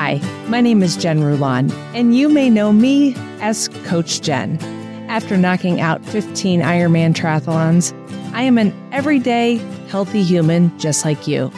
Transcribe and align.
Hi, 0.00 0.20
my 0.46 0.60
name 0.60 0.84
is 0.84 0.96
Jen 0.96 1.24
Rulon, 1.24 1.72
and 1.92 2.16
you 2.16 2.28
may 2.28 2.48
know 2.48 2.72
me 2.72 3.16
as 3.40 3.66
Coach 3.82 4.20
Jen. 4.20 4.56
After 5.08 5.36
knocking 5.36 5.80
out 5.80 6.04
15 6.04 6.60
Ironman 6.60 7.14
triathlons, 7.14 7.92
I 8.32 8.42
am 8.42 8.58
an 8.58 8.72
everyday, 8.92 9.56
healthy 9.88 10.22
human 10.22 10.70
just 10.78 11.04
like 11.04 11.26
you. 11.26 11.50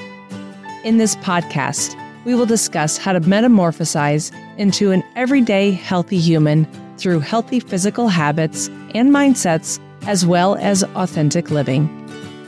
In 0.85 0.97
this 0.97 1.17
podcast, 1.17 1.95
we 2.25 2.35
will 2.35 2.47
discuss 2.47 2.97
how 2.97 3.13
to 3.13 3.21
metamorphosize 3.21 4.33
into 4.57 4.91
an 4.91 5.04
everyday, 5.17 5.72
healthy 5.72 6.19
human 6.19 6.67
through 6.97 7.21
healthy 7.21 7.61
physical 7.61 8.09
habits 8.09 8.69
and 8.95 9.11
mindsets, 9.11 9.79
as 10.07 10.25
well 10.25 10.54
as 10.54 10.83
authentic 10.95 11.51
living. 11.51 11.91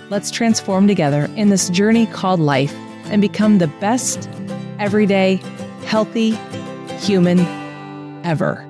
Let's 0.08 0.30
transform 0.30 0.88
together 0.88 1.30
in 1.36 1.50
this 1.50 1.68
journey 1.68 2.06
called 2.06 2.40
life 2.40 2.74
and 3.04 3.20
become 3.20 3.58
the 3.58 3.68
best, 3.68 4.26
everyday, 4.78 5.38
healthy 5.84 6.38
human 7.00 7.40
ever. 8.24 8.66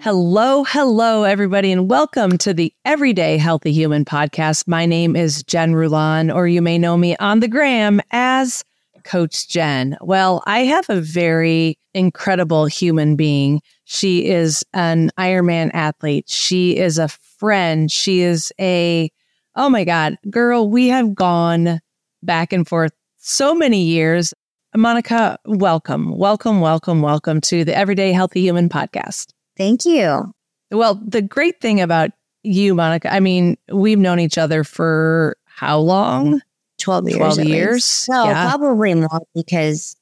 Hello, 0.00 0.62
hello, 0.64 1.24
everybody, 1.24 1.72
and 1.72 1.90
welcome 1.90 2.38
to 2.38 2.54
the 2.54 2.72
Everyday 2.84 3.38
Healthy 3.38 3.72
Human 3.72 4.04
podcast. 4.04 4.68
My 4.68 4.86
name 4.86 5.16
is 5.16 5.42
Jen 5.42 5.74
Rulon, 5.74 6.30
or 6.30 6.46
you 6.46 6.62
may 6.62 6.78
know 6.78 6.96
me 6.96 7.16
on 7.16 7.40
the 7.40 7.48
gram 7.48 8.00
as 8.12 8.64
Coach 9.02 9.48
Jen. 9.48 9.96
Well, 10.00 10.42
I 10.46 10.60
have 10.60 10.88
a 10.88 11.00
very 11.00 11.78
incredible 11.94 12.66
human 12.66 13.16
being. 13.16 13.62
She 13.84 14.26
is 14.26 14.64
an 14.74 15.10
Ironman 15.18 15.70
athlete. 15.74 16.28
She 16.28 16.76
is 16.76 16.98
a 16.98 17.08
friend. 17.08 17.90
She 17.90 18.20
is 18.20 18.52
a, 18.60 19.10
oh 19.56 19.70
my 19.70 19.84
God, 19.84 20.18
girl, 20.30 20.68
we 20.68 20.88
have 20.88 21.14
gone 21.14 21.80
back 22.22 22.52
and 22.52 22.66
forth 22.66 22.92
so 23.16 23.54
many 23.54 23.82
years. 23.82 24.32
Monica, 24.76 25.38
welcome, 25.46 26.10
welcome, 26.16 26.60
welcome, 26.60 27.00
welcome 27.02 27.40
to 27.42 27.64
the 27.64 27.76
Everyday 27.76 28.12
Healthy 28.12 28.42
Human 28.42 28.68
podcast. 28.68 29.28
Thank 29.56 29.84
you. 29.84 30.32
Well, 30.70 31.00
the 31.06 31.22
great 31.22 31.60
thing 31.60 31.80
about 31.80 32.10
you, 32.42 32.74
Monica, 32.74 33.12
I 33.12 33.20
mean, 33.20 33.56
we've 33.72 33.98
known 33.98 34.20
each 34.20 34.38
other 34.38 34.64
for 34.64 35.36
how 35.46 35.78
long? 35.78 36.40
12 36.78 37.08
years. 37.08 37.16
12 37.18 37.38
years. 37.44 38.06
No, 38.08 38.24
Yeah. 38.26 38.50
probably 38.50 38.94
more 38.94 39.22
because 39.34 39.96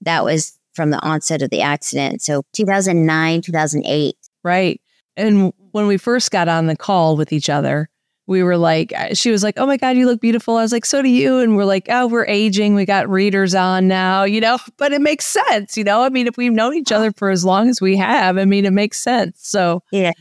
that 0.00 0.24
was 0.24 0.58
from 0.74 0.90
the 0.90 0.98
onset 1.00 1.42
of 1.42 1.50
the 1.50 1.62
accident. 1.62 2.22
So 2.22 2.42
2009, 2.54 3.42
2008. 3.42 4.16
Right. 4.42 4.80
And 5.16 5.52
when 5.72 5.86
we 5.86 5.96
first 5.96 6.30
got 6.30 6.48
on 6.48 6.66
the 6.66 6.76
call 6.76 7.16
with 7.16 7.32
each 7.32 7.48
other, 7.48 7.88
we 8.28 8.42
were 8.42 8.58
like, 8.58 8.92
uh, 8.94 9.14
she 9.14 9.30
was 9.30 9.42
like, 9.42 9.54
oh 9.56 9.66
my 9.66 9.78
God, 9.78 9.96
you 9.96 10.04
look 10.06 10.20
beautiful. 10.20 10.56
I 10.56 10.62
was 10.62 10.70
like, 10.70 10.84
so 10.84 11.00
do 11.00 11.08
you. 11.08 11.38
And 11.38 11.56
we're 11.56 11.64
like, 11.64 11.86
oh, 11.88 12.06
we're 12.06 12.26
aging. 12.26 12.74
We 12.74 12.84
got 12.84 13.08
readers 13.08 13.54
on 13.54 13.88
now, 13.88 14.24
you 14.24 14.40
know, 14.40 14.58
but 14.76 14.92
it 14.92 15.00
makes 15.00 15.24
sense, 15.24 15.76
you 15.78 15.82
know? 15.82 16.02
I 16.02 16.10
mean, 16.10 16.26
if 16.26 16.36
we've 16.36 16.52
known 16.52 16.74
each 16.74 16.92
other 16.92 17.10
for 17.10 17.30
as 17.30 17.44
long 17.44 17.70
as 17.70 17.80
we 17.80 17.96
have, 17.96 18.36
I 18.36 18.44
mean, 18.44 18.66
it 18.66 18.72
makes 18.72 18.98
sense. 19.00 19.40
So, 19.42 19.82
Yeah. 19.90 20.12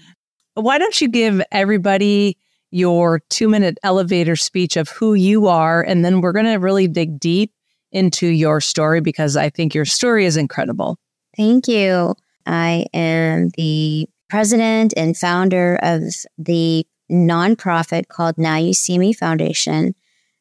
why 0.56 0.78
don't 0.78 1.00
you 1.02 1.10
give 1.10 1.42
everybody 1.52 2.38
your 2.72 3.20
two 3.30 3.50
minute 3.50 3.78
elevator 3.84 4.38
speech 4.38 4.78
of 4.78 4.90
who 4.90 5.14
you 5.14 5.48
are? 5.48 5.82
And 5.82 6.04
then 6.06 6.22
we're 6.22 6.32
going 6.34 6.46
to 6.46 6.56
really 6.56 6.88
dig 6.88 7.20
deep 7.20 7.52
into 7.92 8.28
your 8.28 8.62
story 8.62 9.02
because 9.02 9.36
I 9.36 9.50
think 9.50 9.76
your 9.76 9.86
story 9.86 10.26
is 10.26 10.38
incredible. 10.38 10.98
Thank 11.36 11.68
you. 11.68 12.16
I 12.46 12.86
am 12.94 13.50
the 13.58 14.08
president 14.30 14.94
and 14.96 15.18
founder 15.18 15.78
of 15.82 16.04
the 16.38 16.86
nonprofit 17.12 18.08
called 18.08 18.38
Now 18.38 18.58
You 18.58 18.74
See 18.74 18.98
Me 18.98 19.14
Foundation. 19.14 19.96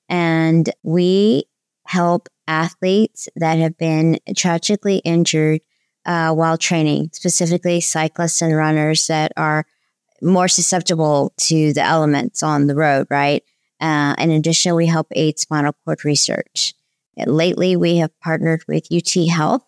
And 0.09 0.71
we 0.83 1.45
help 1.87 2.29
athletes 2.49 3.29
that 3.37 3.59
have 3.59 3.77
been 3.77 4.19
tragically 4.37 4.99
injured 4.99 5.61
uh, 6.05 6.33
while 6.33 6.57
training, 6.57 7.11
specifically 7.13 7.81
cyclists 7.81 8.41
and 8.41 8.57
runners 8.57 9.07
that 9.09 9.33
are 9.37 9.67
more 10.23 10.49
susceptible 10.49 11.33
to 11.37 11.73
the 11.73 11.83
elements 11.83 12.43
on 12.43 12.67
the 12.67 12.75
road, 12.75 13.07
right? 13.11 13.43
Uh, 13.81 14.15
in 14.19 14.31
addition, 14.31 14.75
we 14.75 14.87
help 14.87 15.09
aid 15.13 15.39
spinal 15.39 15.75
cord 15.85 16.05
research. 16.05 16.75
Lately, 17.27 17.77
we 17.77 17.97
have 17.97 18.19
partnered 18.21 18.63
with 18.69 18.87
UT 18.93 19.29
Health 19.29 19.65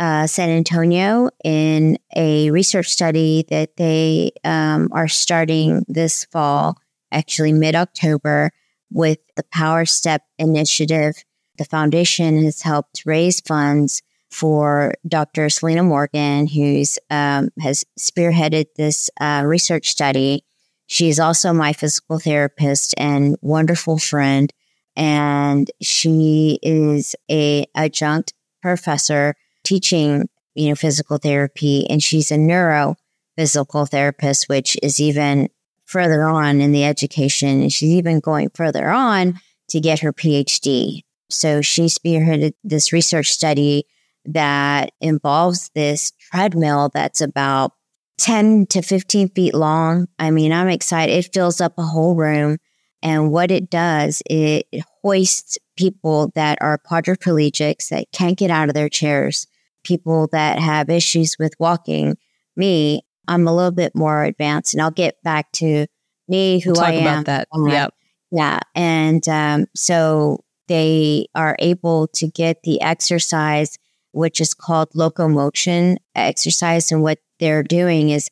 uh, 0.00 0.26
San 0.26 0.48
Antonio 0.48 1.28
in 1.44 1.98
a 2.16 2.50
research 2.50 2.88
study 2.88 3.44
that 3.50 3.76
they 3.76 4.32
um, 4.44 4.88
are 4.92 5.08
starting 5.08 5.84
this 5.88 6.24
fall, 6.32 6.78
actually 7.12 7.52
mid 7.52 7.74
October, 7.74 8.50
with 8.90 9.18
the 9.36 9.44
Power 9.52 9.84
Step 9.84 10.22
initiative. 10.38 11.22
The 11.58 11.66
foundation 11.66 12.42
has 12.44 12.62
helped 12.62 13.02
raise 13.04 13.42
funds 13.42 14.02
for 14.30 14.94
Dr. 15.06 15.50
Selena 15.50 15.82
Morgan, 15.82 16.46
who's 16.46 16.98
um, 17.10 17.50
has 17.60 17.84
spearheaded 17.98 18.66
this 18.76 19.10
uh, 19.20 19.42
research 19.44 19.90
study. 19.90 20.44
She 20.86 21.10
is 21.10 21.20
also 21.20 21.52
my 21.52 21.74
physical 21.74 22.18
therapist 22.18 22.94
and 22.96 23.36
wonderful 23.42 23.98
friend, 23.98 24.50
and 24.96 25.70
she 25.82 26.58
is 26.62 27.14
a 27.30 27.66
adjunct 27.74 28.32
professor 28.62 29.34
teaching, 29.64 30.28
you 30.54 30.68
know, 30.68 30.74
physical 30.74 31.18
therapy, 31.18 31.86
and 31.88 32.02
she's 32.02 32.30
a 32.30 32.38
neuro 32.38 32.96
physical 33.36 33.86
therapist, 33.86 34.48
which 34.48 34.76
is 34.82 35.00
even 35.00 35.48
further 35.86 36.24
on 36.24 36.60
in 36.60 36.72
the 36.72 36.84
education. 36.84 37.62
And 37.62 37.72
she's 37.72 37.90
even 37.90 38.20
going 38.20 38.50
further 38.54 38.90
on 38.90 39.40
to 39.70 39.80
get 39.80 40.00
her 40.00 40.12
PhD. 40.12 41.02
So 41.30 41.62
she 41.62 41.86
spearheaded 41.86 42.52
this 42.64 42.92
research 42.92 43.28
study 43.28 43.84
that 44.24 44.92
involves 45.00 45.70
this 45.74 46.12
treadmill 46.30 46.90
that's 46.92 47.20
about 47.20 47.72
10 48.18 48.66
to 48.66 48.82
15 48.82 49.30
feet 49.30 49.54
long. 49.54 50.06
I 50.18 50.30
mean, 50.30 50.52
I'm 50.52 50.68
excited. 50.68 51.12
It 51.12 51.32
fills 51.32 51.60
up 51.60 51.78
a 51.78 51.82
whole 51.82 52.14
room. 52.14 52.58
And 53.02 53.30
what 53.30 53.50
it 53.50 53.70
does, 53.70 54.22
it, 54.28 54.66
it 54.72 54.84
hoists 55.02 55.58
people 55.76 56.30
that 56.34 56.58
are 56.60 56.78
quadriplegics 56.78 57.88
that 57.88 58.06
can't 58.12 58.36
get 58.38 58.50
out 58.50 58.68
of 58.68 58.74
their 58.74 58.88
chairs, 58.88 59.46
people 59.84 60.28
that 60.32 60.58
have 60.58 60.90
issues 60.90 61.36
with 61.38 61.54
walking. 61.58 62.16
Me, 62.56 63.02
I'm 63.26 63.46
a 63.48 63.54
little 63.54 63.70
bit 63.70 63.94
more 63.94 64.24
advanced, 64.24 64.74
and 64.74 64.82
I'll 64.82 64.90
get 64.90 65.22
back 65.22 65.50
to 65.52 65.86
me, 66.28 66.60
who 66.60 66.74
Talk 66.74 66.84
I 66.84 66.92
am. 66.92 67.02
about 67.02 67.26
that. 67.26 67.48
Yep. 67.54 67.94
Yeah. 68.30 68.60
And 68.74 69.26
um, 69.28 69.66
so 69.74 70.44
they 70.68 71.26
are 71.34 71.56
able 71.58 72.06
to 72.08 72.28
get 72.28 72.62
the 72.62 72.80
exercise, 72.80 73.76
which 74.12 74.40
is 74.40 74.54
called 74.54 74.88
locomotion 74.94 75.98
exercise. 76.14 76.92
And 76.92 77.02
what 77.02 77.18
they're 77.40 77.62
doing 77.62 78.10
is 78.10 78.28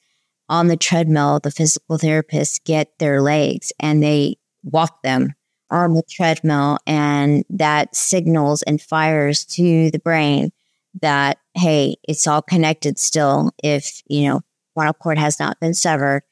on 0.49 0.69
the 0.69 0.77
treadmill, 0.77 1.41
the 1.41 1.51
physical 1.51 1.99
therapists 1.99 2.63
get 2.63 2.99
their 2.99 3.21
legs 3.21 3.73
and 3.81 4.03
they 4.03 4.37
walk 4.73 5.03
them 5.03 5.35
on 5.71 5.95
the 5.95 6.03
treadmill. 6.09 6.79
And 6.87 7.45
that 7.51 7.95
signals 7.95 8.63
and 8.63 8.81
fires 8.81 9.45
to 9.47 9.91
the 9.91 9.99
brain 9.99 10.51
that, 11.01 11.39
hey, 11.55 11.97
it's 12.09 12.27
all 12.27 12.43
connected 12.43 12.99
still 12.99 13.53
if, 13.63 14.03
you 14.07 14.29
know, 14.29 14.41
spinal 14.73 14.95
cord 14.95 15.19
has 15.19 15.39
not 15.39 15.59
been 15.61 15.75
severed. 15.75 16.23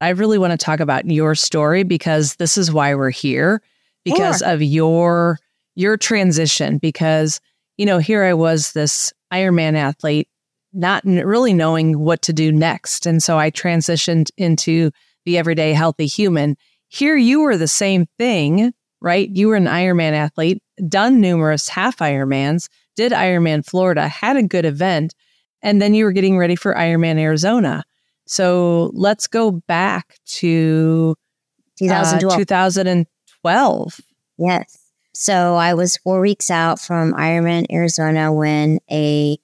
I 0.00 0.10
really 0.10 0.38
want 0.38 0.50
to 0.50 0.56
talk 0.56 0.80
about 0.80 1.08
your 1.08 1.34
story 1.34 1.84
because 1.84 2.36
this 2.36 2.58
is 2.58 2.72
why 2.72 2.94
we're 2.94 3.10
here 3.10 3.62
because 4.04 4.42
of 4.42 4.60
your 4.60 5.38
your 5.76 5.96
transition 5.96 6.78
because 6.78 7.40
you 7.76 7.86
know 7.86 7.98
here 7.98 8.24
I 8.24 8.34
was 8.34 8.72
this 8.72 9.12
Ironman 9.32 9.76
athlete 9.76 10.28
not 10.72 11.04
really 11.04 11.52
knowing 11.52 12.00
what 12.00 12.22
to 12.22 12.32
do 12.32 12.50
next 12.50 13.06
and 13.06 13.22
so 13.22 13.38
I 13.38 13.52
transitioned 13.52 14.30
into 14.36 14.90
the 15.24 15.38
everyday 15.38 15.72
healthy 15.72 16.06
human 16.06 16.56
here 16.92 17.16
you 17.16 17.40
were 17.40 17.56
the 17.56 17.68
same 17.68 18.06
thing 18.18 18.72
right 19.00 19.28
you 19.30 19.48
were 19.48 19.56
an 19.56 19.66
Ironman 19.66 20.12
athlete 20.12 20.62
done 20.88 21.20
numerous 21.20 21.68
half 21.68 21.98
Ironmans 21.98 22.68
did 22.96 23.12
Ironman 23.12 23.64
Florida 23.64 24.08
had 24.08 24.36
a 24.36 24.42
good 24.42 24.64
event 24.64 25.14
and 25.62 25.80
then 25.80 25.94
you 25.94 26.04
were 26.04 26.12
getting 26.12 26.38
ready 26.38 26.56
for 26.56 26.74
Ironman 26.74 27.18
Arizona 27.18 27.84
so 28.26 28.90
let's 28.94 29.26
go 29.26 29.50
back 29.50 30.18
to 30.26 31.16
uh, 31.80 31.84
2012. 31.84 32.38
2012. 32.38 34.00
Yes. 34.38 34.78
So 35.14 35.56
I 35.56 35.74
was 35.74 35.96
four 35.98 36.20
weeks 36.20 36.50
out 36.50 36.80
from 36.80 37.12
Ironman 37.12 37.66
Arizona 37.70 38.32
when 38.32 38.78
a 38.90 39.38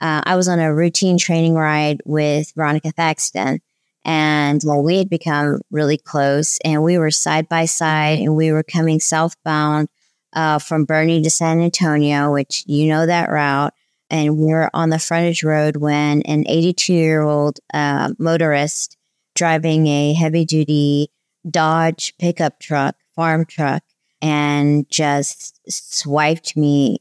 uh, 0.00 0.22
I 0.24 0.34
was 0.34 0.48
on 0.48 0.58
a 0.58 0.74
routine 0.74 1.16
training 1.16 1.54
ride 1.54 2.00
with 2.04 2.52
Veronica 2.56 2.90
Thaxton, 2.90 3.60
and 4.04 4.60
well, 4.64 4.82
we 4.82 4.98
had 4.98 5.08
become 5.08 5.60
really 5.70 5.98
close, 5.98 6.58
and 6.64 6.82
we 6.82 6.98
were 6.98 7.10
side 7.10 7.48
by 7.48 7.64
side, 7.66 8.18
and 8.18 8.36
we 8.36 8.52
were 8.52 8.62
coming 8.62 9.00
southbound 9.00 9.88
uh, 10.32 10.58
from 10.58 10.86
Boerne 10.86 11.22
to 11.22 11.30
San 11.30 11.60
Antonio, 11.60 12.32
which 12.32 12.64
you 12.66 12.88
know 12.88 13.06
that 13.06 13.30
route, 13.30 13.74
and 14.10 14.38
we 14.38 14.46
were 14.46 14.70
on 14.74 14.90
the 14.90 14.98
frontage 14.98 15.42
road 15.44 15.76
when 15.76 16.22
an 16.22 16.44
82 16.46 16.92
year 16.92 17.22
old 17.22 17.60
uh, 17.72 18.12
motorist 18.18 18.96
driving 19.34 19.86
a 19.86 20.12
heavy 20.12 20.44
duty 20.44 21.10
Dodge 21.48 22.14
pickup 22.18 22.60
truck, 22.60 22.96
farm 23.16 23.44
truck, 23.44 23.82
and 24.20 24.88
just 24.88 25.58
swiped 25.68 26.56
me 26.56 26.98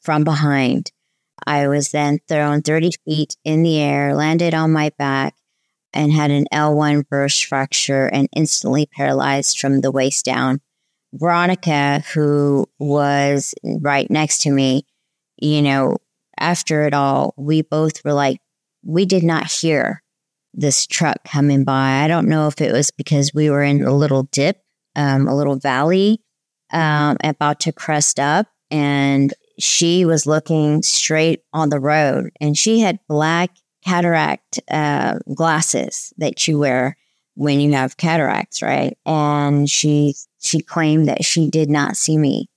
from 0.00 0.22
behind. 0.22 0.92
I 1.46 1.68
was 1.68 1.90
then 1.90 2.20
thrown 2.28 2.62
30 2.62 2.92
feet 3.04 3.36
in 3.44 3.62
the 3.62 3.78
air, 3.78 4.14
landed 4.14 4.54
on 4.54 4.72
my 4.72 4.90
back, 4.98 5.34
and 5.96 6.12
had 6.12 6.30
an 6.30 6.46
L1 6.52 7.08
burst 7.08 7.46
fracture 7.46 8.06
and 8.06 8.28
instantly 8.36 8.86
paralyzed 8.86 9.58
from 9.58 9.80
the 9.80 9.90
waist 9.90 10.24
down. 10.24 10.60
Veronica, 11.12 12.04
who 12.12 12.66
was 12.78 13.54
right 13.64 14.10
next 14.10 14.42
to 14.42 14.50
me, 14.50 14.84
you 15.38 15.62
know, 15.62 15.96
after 16.38 16.86
it 16.86 16.94
all, 16.94 17.34
we 17.36 17.62
both 17.62 18.04
were 18.04 18.12
like, 18.12 18.38
we 18.84 19.06
did 19.06 19.22
not 19.22 19.50
hear 19.50 20.02
this 20.52 20.86
truck 20.86 21.16
coming 21.24 21.64
by. 21.64 22.02
I 22.02 22.08
don't 22.08 22.28
know 22.28 22.46
if 22.46 22.60
it 22.60 22.72
was 22.72 22.90
because 22.90 23.32
we 23.34 23.50
were 23.50 23.62
in 23.62 23.82
a 23.82 23.94
little 23.94 24.24
dip, 24.24 24.62
um, 24.94 25.26
a 25.26 25.36
little 25.36 25.56
valley, 25.56 26.20
um, 26.72 27.16
about 27.24 27.60
to 27.60 27.72
crest 27.72 28.18
up, 28.20 28.46
and 28.70 29.32
she 29.58 30.04
was 30.04 30.26
looking 30.26 30.82
straight 30.82 31.42
on 31.52 31.70
the 31.70 31.80
road, 31.80 32.30
and 32.40 32.56
she 32.56 32.80
had 32.80 32.98
black 33.08 33.50
cataract 33.86 34.58
uh, 34.70 35.18
glasses 35.34 36.12
that 36.18 36.48
you 36.48 36.58
wear 36.58 36.96
when 37.34 37.60
you 37.60 37.72
have 37.72 37.96
cataracts, 37.96 38.62
right? 38.62 38.98
And 39.06 39.68
she 39.70 40.14
she 40.40 40.60
claimed 40.60 41.08
that 41.08 41.24
she 41.24 41.48
did 41.50 41.70
not 41.70 41.96
see 41.96 42.18
me. 42.18 42.48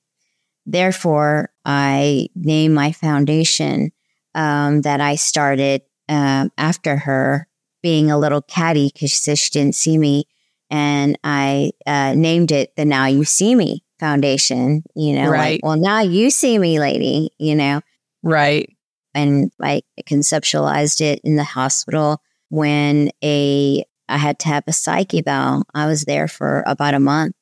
Therefore, 0.66 1.52
I 1.66 2.28
named 2.36 2.76
my 2.76 2.92
foundation 2.92 3.92
um, 4.36 4.81
that 4.81 5.02
I 5.02 5.16
started 5.16 5.81
um, 6.08 6.52
after 6.58 6.98
her 6.98 7.48
being 7.81 8.12
a 8.12 8.18
little 8.20 8.42
catty 8.42 8.90
because 8.94 9.12
she 9.12 9.18
said 9.18 9.38
she 9.38 9.52
didn't 9.52 9.76
see 9.76 9.98
me. 9.98 10.26
And 10.70 11.18
I 11.24 11.72
uh, 11.86 12.14
named 12.16 12.52
it 12.52 12.76
the 12.76 12.86
Now 12.86 13.06
You 13.08 13.24
See 13.24 13.56
Me 13.56 13.84
Foundation, 14.00 14.84
you 14.96 15.14
know, 15.14 15.30
Right. 15.30 15.54
like, 15.54 15.60
well, 15.64 15.78
now 15.78 16.02
you 16.02 16.30
see 16.30 16.58
me, 16.60 16.80
lady, 16.80 17.31
you 17.40 17.56
know, 17.56 17.81
Right. 18.22 18.76
And 19.19 19.51
I 19.62 19.81
conceptualized 20.04 21.01
it 21.01 21.19
in 21.24 21.36
the 21.36 21.44
hospital 21.44 22.21
when 22.50 23.12
a 23.24 23.83
I 24.07 24.18
had 24.18 24.39
to 24.39 24.48
have 24.48 24.63
a 24.66 24.74
psych 24.74 25.13
eval. 25.13 25.63
I 25.74 25.86
was 25.86 26.06
there 26.06 26.27
for 26.27 26.63
about 26.66 26.95
a 26.95 27.00
month 27.00 27.36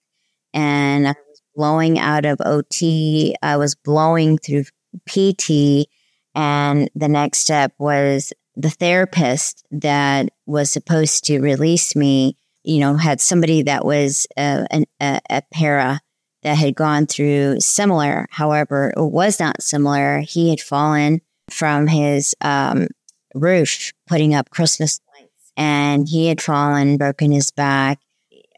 and 0.54 1.08
I 1.08 1.16
was 1.30 1.42
blowing 1.56 1.98
out 1.98 2.26
of 2.26 2.40
OT. 2.44 3.36
I 3.42 3.56
was 3.58 3.76
blowing 3.76 4.38
through 4.38 4.66
PT. 5.08 5.88
And 6.36 6.90
the 6.94 7.08
next 7.08 7.40
step 7.40 7.74
was 7.78 8.34
the 8.56 8.70
therapist 8.70 9.66
that 9.72 10.30
was 10.46 10.70
supposed 10.70 11.24
to 11.26 11.40
release 11.40 11.96
me, 11.96 12.36
you 12.64 12.80
know, 12.80 12.96
had 12.96 13.22
somebody 13.22 13.62
that 13.64 13.86
was 13.86 14.28
uh, 14.36 14.66
an, 14.70 14.86
a, 15.00 15.22
a 15.30 15.42
para 15.54 16.02
that 16.44 16.58
had 16.58 16.76
gone 16.76 17.06
through 17.06 17.62
similar. 17.62 18.28
However, 18.30 18.94
it 18.96 19.02
was 19.02 19.40
not 19.40 19.62
similar. 19.62 20.20
He 20.20 20.50
had 20.50 20.60
fallen 20.60 21.22
from 21.50 21.88
his 21.88 22.36
um, 22.42 22.88
roof 23.34 23.94
putting 24.08 24.34
up 24.34 24.50
Christmas 24.50 25.00
lights 25.14 25.52
and 25.56 26.08
he 26.08 26.28
had 26.28 26.42
fallen, 26.42 26.98
broken 26.98 27.32
his 27.32 27.52
back. 27.52 28.00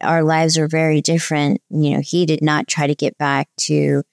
Our 0.02 0.24
lives 0.24 0.58
were 0.58 0.68
very 0.68 1.02
different. 1.02 1.62
You 1.70 1.96
know, 1.96 2.02
he 2.02 2.26
did 2.26 2.42
not 2.42 2.68
try 2.68 2.88
to 2.88 2.96
get 2.96 3.18
back 3.18 3.50
to 3.62 4.04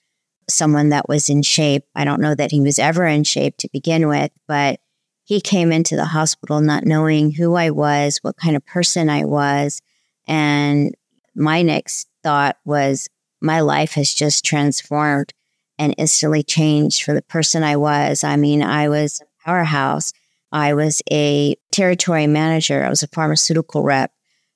someone 0.49 0.89
that 0.89 1.09
was 1.09 1.29
in 1.29 1.41
shape. 1.41 1.83
I 1.95 2.05
don't 2.05 2.21
know 2.21 2.35
that 2.35 2.51
he 2.51 2.61
was 2.61 2.79
ever 2.79 3.05
in 3.05 3.23
shape 3.23 3.57
to 3.57 3.69
begin 3.71 4.07
with, 4.07 4.31
but 4.47 4.79
he 5.23 5.41
came 5.41 5.71
into 5.71 5.95
the 5.95 6.05
hospital 6.05 6.61
not 6.61 6.85
knowing 6.85 7.31
who 7.31 7.55
I 7.55 7.69
was, 7.69 8.19
what 8.21 8.37
kind 8.37 8.55
of 8.55 8.65
person 8.65 9.09
I 9.09 9.25
was. 9.25 9.81
And 10.25 10.95
my 11.35 11.61
next 11.61 12.07
thought 12.23 12.57
was, 12.63 13.09
my 13.41 13.59
life 13.59 13.93
has 13.93 14.13
just 14.13 14.43
transformed 14.43 15.33
and 15.79 15.93
instantly 15.97 16.43
changed 16.43 17.03
for 17.03 17.13
the 17.13 17.21
person 17.21 17.63
I 17.63 17.75
was. 17.75 18.23
I 18.23 18.35
mean, 18.35 18.63
I 18.63 18.89
was 18.89 19.21
a 19.21 19.25
powerhouse. 19.45 20.11
I 20.51 20.73
was 20.73 21.01
a 21.11 21.55
territory 21.71 22.27
manager. 22.27 22.83
I 22.83 22.89
was 22.89 23.03
a 23.03 23.07
pharmaceutical 23.07 23.83
rep 23.83 24.11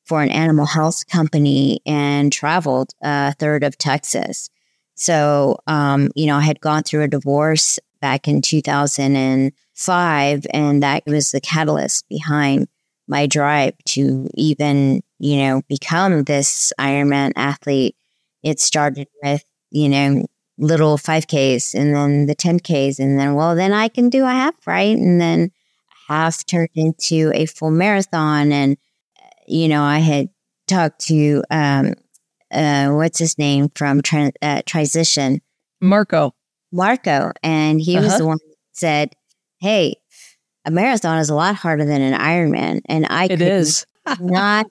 for 0.06 0.22
an 0.22 0.30
animal 0.30 0.66
health 0.66 1.08
company 1.08 1.80
and 1.86 2.34
traveled 2.34 2.92
a 3.02 3.34
third 3.34 3.64
of 3.64 3.78
Texas. 3.78 4.50
So, 4.96 5.58
um, 5.68 6.10
you 6.16 6.28
know, 6.28 6.38
I 6.38 6.42
had 6.42 6.62
gone 6.62 6.84
through 6.84 7.04
a 7.04 7.08
divorce 7.08 7.80
back 8.02 8.28
in 8.28 8.42
2005, 8.42 10.48
and 10.54 10.84
that 10.84 11.04
was 11.06 11.32
the 11.32 11.42
catalyst 11.42 12.08
behind 12.10 12.68
my 13.08 13.28
drive 13.28 13.74
to 13.86 14.28
even, 14.36 15.02
you 15.20 15.38
know, 15.38 15.62
become 15.68 16.24
this 16.24 16.74
Ironman 16.80 17.34
athlete. 17.36 17.96
It 18.44 18.60
started 18.60 19.08
with, 19.24 19.44
you 19.70 19.90
know, 19.90 20.26
little 20.62 20.98
5Ks 20.98 21.74
and 21.74 21.94
then 21.94 22.28
the 22.28 22.36
10Ks, 22.36 23.00
and 23.00 23.20
then, 23.20 23.34
well, 23.36 23.56
then 23.56 23.74
I 23.74 23.88
can 23.90 24.10
do 24.10 24.24
a 24.24 24.30
half, 24.32 24.56
right? 24.68 24.96
And 24.96 25.20
then 25.20 25.52
half 26.08 26.46
turned 26.46 26.70
into 26.76 27.32
a 27.34 27.46
full 27.48 27.72
marathon. 27.72 28.52
And, 28.54 28.78
you 29.48 29.68
know, 29.68 29.82
I 29.84 30.00
had 30.00 30.30
talked 30.68 31.00
to, 31.08 31.44
um, 31.52 31.96
uh, 32.52 32.92
what's 32.92 33.18
his 33.20 33.38
name 33.38 33.70
from 33.76 34.02
Tran 34.02 34.32
uh, 34.42 34.62
Transition, 34.66 35.42
Marco. 35.82 36.34
Marco, 36.72 37.32
and 37.44 37.82
he 37.82 37.98
was 37.98 38.08
Uh-huh. 38.10 38.18
the 38.20 38.26
one 38.28 38.38
that 38.48 38.56
said, 38.74 39.14
"Hey, 39.60 39.96
a 40.66 40.72
marathon 40.72 41.18
is 41.18 41.30
a 41.30 41.36
lot 41.36 41.56
harder 41.56 41.86
than 41.86 42.02
an 42.02 42.14
Ironman," 42.14 42.82
and 42.88 43.08
I 43.10 43.26
It 43.26 43.38
could 43.40 43.42
is. 43.42 43.86
not 44.20 44.68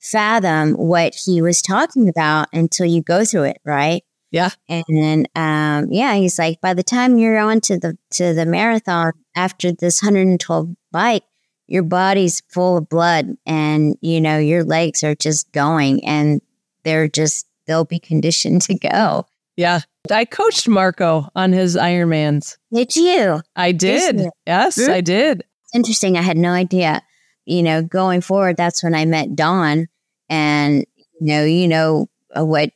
fathom 0.00 0.72
what 0.74 1.14
he 1.14 1.40
was 1.42 1.62
talking 1.62 2.08
about 2.08 2.48
until 2.52 2.86
you 2.86 3.02
go 3.02 3.24
through 3.24 3.44
it, 3.44 3.58
right? 3.64 4.02
Yeah. 4.30 4.50
And 4.68 4.84
then, 4.88 5.26
um, 5.34 5.90
yeah, 5.90 6.14
he's 6.14 6.38
like, 6.38 6.60
by 6.60 6.72
the 6.74 6.82
time 6.84 7.18
you're 7.18 7.38
on 7.38 7.60
to 7.62 7.78
the 7.78 7.98
to 8.12 8.32
the 8.32 8.46
marathon 8.46 9.12
after 9.34 9.72
this 9.72 10.02
112 10.02 10.68
bike, 10.92 11.24
your 11.66 11.82
body's 11.82 12.40
full 12.48 12.76
of 12.78 12.88
blood, 12.88 13.36
and 13.46 13.96
you 14.00 14.20
know 14.20 14.38
your 14.38 14.64
legs 14.64 15.02
are 15.04 15.14
just 15.14 15.50
going, 15.52 16.04
and 16.04 16.40
they're 16.84 17.08
just 17.08 17.46
they'll 17.66 17.84
be 17.84 17.98
conditioned 17.98 18.62
to 18.68 18.74
go. 18.74 19.26
Yeah. 19.56 19.80
I 20.10 20.24
coached 20.24 20.66
Marco 20.66 21.28
on 21.36 21.52
his 21.52 21.76
Ironmans. 21.76 22.56
Did 22.72 22.96
you? 22.96 23.42
I 23.54 23.72
did. 23.72 24.22
Yes, 24.46 24.76
Hmm? 24.82 24.90
I 24.90 25.00
did. 25.02 25.44
interesting. 25.74 26.16
I 26.16 26.22
had 26.22 26.38
no 26.38 26.50
idea. 26.52 27.02
You 27.44 27.62
know, 27.62 27.82
going 27.82 28.20
forward, 28.22 28.56
that's 28.56 28.82
when 28.82 28.94
I 28.94 29.04
met 29.04 29.34
Dawn, 29.36 29.88
and 30.28 30.86
you 30.96 31.04
know, 31.20 31.44
you 31.44 31.68
know 31.68 32.08
uh, 32.36 32.44
what 32.44 32.70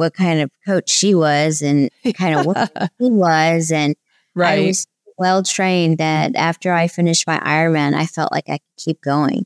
what 0.00 0.14
kind 0.14 0.40
of 0.40 0.50
coach 0.66 0.88
she 0.90 1.14
was, 1.14 1.62
and 1.62 1.90
kind 2.14 2.40
of 2.40 2.46
what 2.46 2.72
he 2.98 3.10
was, 3.10 3.70
and 3.70 3.94
I 4.36 4.40
right. 4.40 4.66
was 4.66 4.86
well 5.18 5.42
trained 5.42 5.98
that 5.98 6.34
after 6.34 6.72
I 6.72 6.88
finished 6.88 7.26
my 7.26 7.38
Ironman, 7.38 7.94
I 7.94 8.06
felt 8.06 8.32
like 8.32 8.48
I 8.48 8.58
could 8.58 8.84
keep 8.84 9.02
going. 9.02 9.44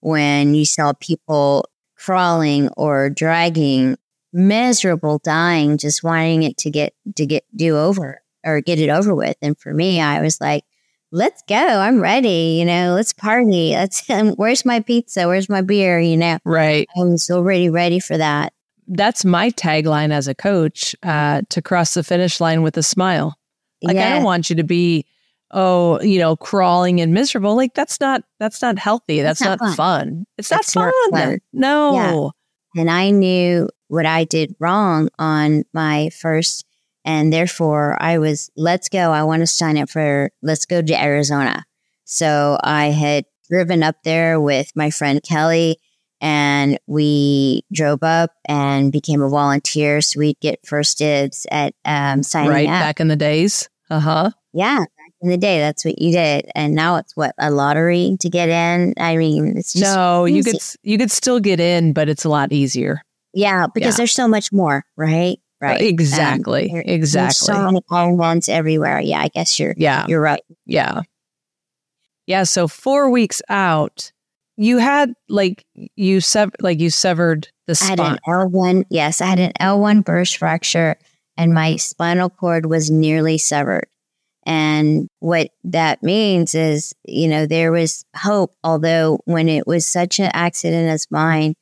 When 0.00 0.56
you 0.56 0.64
saw 0.64 0.92
people 0.98 1.68
crawling 1.96 2.68
or 2.76 3.08
dragging, 3.08 3.96
miserable, 4.32 5.20
dying, 5.22 5.78
just 5.78 6.02
wanting 6.02 6.42
it 6.42 6.56
to 6.58 6.70
get 6.70 6.94
to 7.14 7.24
get 7.24 7.44
do 7.54 7.78
over 7.78 8.20
or 8.44 8.60
get 8.60 8.80
it 8.80 8.90
over 8.90 9.14
with, 9.14 9.36
and 9.40 9.56
for 9.56 9.72
me, 9.72 10.00
I 10.00 10.20
was 10.20 10.40
like 10.40 10.64
let's 11.12 11.42
go. 11.46 11.54
I'm 11.54 12.00
ready. 12.00 12.56
You 12.58 12.64
know, 12.64 12.94
let's 12.94 13.12
party. 13.12 13.72
Let's, 13.72 14.02
where's 14.36 14.64
my 14.64 14.80
pizza? 14.80 15.28
Where's 15.28 15.48
my 15.48 15.60
beer? 15.60 16.00
You 16.00 16.16
know, 16.16 16.38
right. 16.44 16.88
I'm 16.96 17.18
so 17.18 17.42
ready, 17.42 17.68
ready 17.68 18.00
for 18.00 18.16
that. 18.16 18.52
That's 18.94 19.24
my 19.24 19.50
tagline 19.50 20.12
as 20.12 20.28
a 20.28 20.34
coach 20.34 20.94
uh, 21.02 21.42
to 21.48 21.62
cross 21.62 21.94
the 21.94 22.02
finish 22.02 22.40
line 22.40 22.62
with 22.62 22.76
a 22.76 22.82
smile. 22.82 23.36
Like 23.82 23.96
I 23.96 24.10
don't 24.10 24.22
want 24.22 24.50
you 24.50 24.56
to 24.56 24.64
be, 24.64 25.06
oh, 25.50 26.00
you 26.02 26.18
know, 26.18 26.36
crawling 26.36 27.00
and 27.00 27.12
miserable. 27.12 27.56
Like 27.56 27.74
that's 27.74 27.98
not 28.00 28.22
that's 28.38 28.62
not 28.62 28.78
healthy. 28.78 29.22
That's, 29.22 29.40
That's 29.40 29.60
not, 29.60 29.66
not 29.66 29.76
fun. 29.76 30.26
It's 30.38 30.48
That's 30.48 30.74
not 30.76 30.92
fun. 31.10 31.20
fun. 31.20 31.38
No. 31.52 32.32
And 32.76 32.90
I 32.90 33.10
knew 33.10 33.68
what 33.88 34.06
I 34.06 34.24
did 34.24 34.54
wrong 34.58 35.08
on 35.18 35.64
my 35.74 36.10
first, 36.10 36.64
and 37.04 37.32
therefore 37.32 37.96
I 38.00 38.18
was, 38.18 38.50
let's 38.56 38.88
go. 38.88 39.10
I 39.10 39.24
want 39.24 39.40
to 39.40 39.46
sign 39.46 39.76
up 39.76 39.90
for, 39.90 40.30
let's 40.42 40.64
go 40.64 40.80
to 40.80 41.02
Arizona. 41.02 41.64
So 42.04 42.58
I 42.62 42.86
had 42.86 43.24
driven 43.50 43.82
up 43.82 43.96
there 44.04 44.40
with 44.40 44.72
my 44.74 44.90
friend 44.90 45.22
Kelly, 45.22 45.78
and 46.22 46.78
we 46.86 47.64
drove 47.72 48.02
up 48.02 48.30
and 48.48 48.90
became 48.90 49.20
a 49.20 49.28
volunteer. 49.28 50.00
So 50.00 50.20
we'd 50.20 50.40
get 50.40 50.64
first 50.66 50.96
dibs 50.96 51.46
at 51.50 51.74
um, 51.84 52.22
signing 52.22 52.48
Right 52.50 52.66
up. 52.68 52.80
back 52.80 53.00
in 53.00 53.08
the 53.08 53.16
days. 53.16 53.68
Uh 53.90 54.00
huh. 54.00 54.30
Yeah, 54.54 54.78
back 54.78 55.12
in 55.20 55.28
the 55.30 55.36
day, 55.36 55.58
that's 55.58 55.84
what 55.84 56.00
you 56.00 56.12
did, 56.12 56.50
and 56.54 56.74
now 56.74 56.96
it's 56.96 57.14
what 57.16 57.34
a 57.38 57.50
lottery 57.50 58.16
to 58.20 58.30
get 58.30 58.48
in. 58.48 58.94
I 58.98 59.16
mean, 59.16 59.56
it's 59.58 59.72
just 59.74 59.84
No, 59.94 60.24
you 60.24 60.42
could 60.44 60.56
you 60.82 60.96
could 60.96 61.10
still 61.10 61.40
get 61.40 61.58
in, 61.60 61.92
but 61.92 62.08
it's 62.08 62.24
a 62.24 62.28
lot 62.30 62.52
easier. 62.52 63.02
yeah, 63.34 63.66
because 63.74 63.94
Yeah. 63.94 63.96
there's 63.98 64.12
so 64.12 64.28
much 64.28 64.52
more, 64.52 64.84
right? 64.96 65.38
Right, 65.60 65.80
Exactly. 65.80 66.68
there- 66.72 66.82
exactly. 66.84 67.26
There's 67.26 67.38
so 67.38 67.70
many 67.90 68.16
ones 68.16 68.48
everywhere. 68.48 69.00
Yeah, 69.00 69.20
I 69.20 69.28
guess 69.28 69.58
you're 69.60 69.74
yeah. 69.76 70.06
you're 70.08 70.20
right. 70.20 70.42
Yeah. 70.66 71.02
Yeah. 72.26 72.42
So 72.44 72.68
four 72.68 73.10
weeks 73.10 73.40
out, 73.48 74.12
you 74.56 74.78
had 74.78 75.14
like 75.28 75.64
you 75.74 76.20
sev- 76.20 76.54
like 76.60 76.80
you 76.80 76.90
severed 76.90 77.48
the 77.66 77.78
I 77.82 77.84
had 77.86 77.98
spine. 77.98 78.12
an 78.12 78.18
L 78.28 78.48
one. 78.48 78.84
Yes, 78.90 79.20
I 79.20 79.26
had 79.26 79.38
an 79.40 79.52
L 79.58 79.80
one 79.80 80.00
burst 80.02 80.36
fracture, 80.36 80.96
and 81.36 81.54
my 81.54 81.76
spinal 81.76 82.30
cord 82.30 82.66
was 82.66 82.90
nearly 82.90 83.38
severed. 83.38 83.86
And 84.44 85.08
what 85.20 85.50
that 85.64 86.02
means 86.02 86.54
is, 86.54 86.92
you 87.04 87.28
know, 87.28 87.46
there 87.46 87.70
was 87.70 88.04
hope, 88.16 88.54
although 88.64 89.20
when 89.24 89.48
it 89.48 89.66
was 89.66 89.86
such 89.86 90.18
an 90.18 90.30
accident 90.34 90.88
as 90.88 91.06
mine, 91.10 91.54